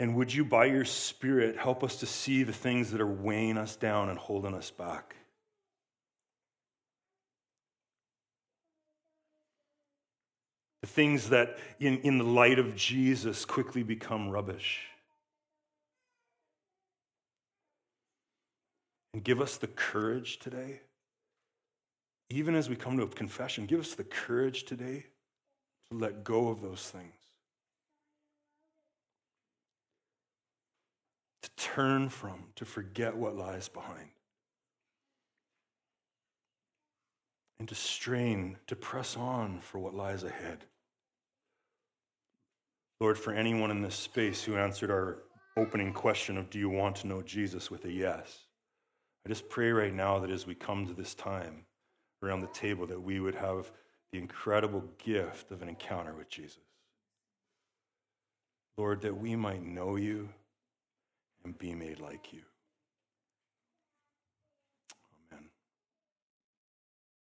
And 0.00 0.16
would 0.16 0.34
you, 0.34 0.44
by 0.44 0.64
your 0.64 0.84
Spirit, 0.84 1.56
help 1.56 1.84
us 1.84 1.96
to 1.96 2.06
see 2.06 2.42
the 2.42 2.52
things 2.52 2.90
that 2.90 3.00
are 3.00 3.06
weighing 3.06 3.56
us 3.56 3.76
down 3.76 4.08
and 4.08 4.18
holding 4.18 4.54
us 4.54 4.70
back? 4.70 5.16
The 10.80 10.88
things 10.88 11.28
that, 11.28 11.58
in, 11.78 11.98
in 11.98 12.18
the 12.18 12.24
light 12.24 12.58
of 12.58 12.74
Jesus, 12.74 13.44
quickly 13.44 13.84
become 13.84 14.30
rubbish. 14.30 14.88
And 19.14 19.22
give 19.22 19.40
us 19.40 19.56
the 19.58 19.66
courage 19.68 20.38
today, 20.38 20.80
even 22.30 22.54
as 22.54 22.68
we 22.68 22.76
come 22.76 22.96
to 22.96 23.02
a 23.02 23.08
confession, 23.08 23.66
give 23.66 23.78
us 23.78 23.94
the 23.94 24.04
courage 24.04 24.64
today 24.64 25.04
to 25.90 25.98
let 25.98 26.24
go 26.24 26.48
of 26.48 26.62
those 26.62 26.88
things. 26.88 27.14
To 31.42 31.50
turn 31.62 32.08
from, 32.08 32.42
to 32.56 32.64
forget 32.64 33.16
what 33.16 33.36
lies 33.36 33.68
behind. 33.68 34.08
And 37.60 37.68
to 37.68 37.74
strain, 37.76 38.58
to 38.66 38.74
press 38.74 39.16
on 39.16 39.60
for 39.60 39.78
what 39.78 39.94
lies 39.94 40.24
ahead. 40.24 40.64
Lord, 43.00 43.16
for 43.16 43.32
anyone 43.32 43.70
in 43.70 43.80
this 43.80 43.94
space 43.94 44.42
who 44.42 44.56
answered 44.56 44.90
our 44.90 45.22
opening 45.56 45.92
question 45.92 46.36
of, 46.36 46.50
Do 46.50 46.58
you 46.58 46.68
want 46.68 46.96
to 46.96 47.06
know 47.06 47.22
Jesus 47.22 47.70
with 47.70 47.84
a 47.84 47.92
yes? 47.92 48.40
I 49.24 49.28
just 49.28 49.48
pray 49.48 49.70
right 49.70 49.94
now 49.94 50.18
that 50.18 50.30
as 50.30 50.46
we 50.46 50.56
come 50.56 50.86
to 50.86 50.94
this 50.94 51.14
time 51.14 51.64
around 52.24 52.40
the 52.40 52.48
table, 52.48 52.88
that 52.88 53.00
we 53.00 53.20
would 53.20 53.36
have 53.36 53.70
the 54.10 54.18
incredible 54.18 54.82
gift 54.98 55.52
of 55.52 55.62
an 55.62 55.68
encounter 55.68 56.14
with 56.14 56.28
Jesus. 56.28 56.58
Lord, 58.76 59.02
that 59.02 59.16
we 59.16 59.36
might 59.36 59.62
know 59.62 59.94
you 59.94 60.28
and 61.44 61.58
be 61.58 61.74
made 61.74 62.00
like 62.00 62.32
you. 62.32 62.51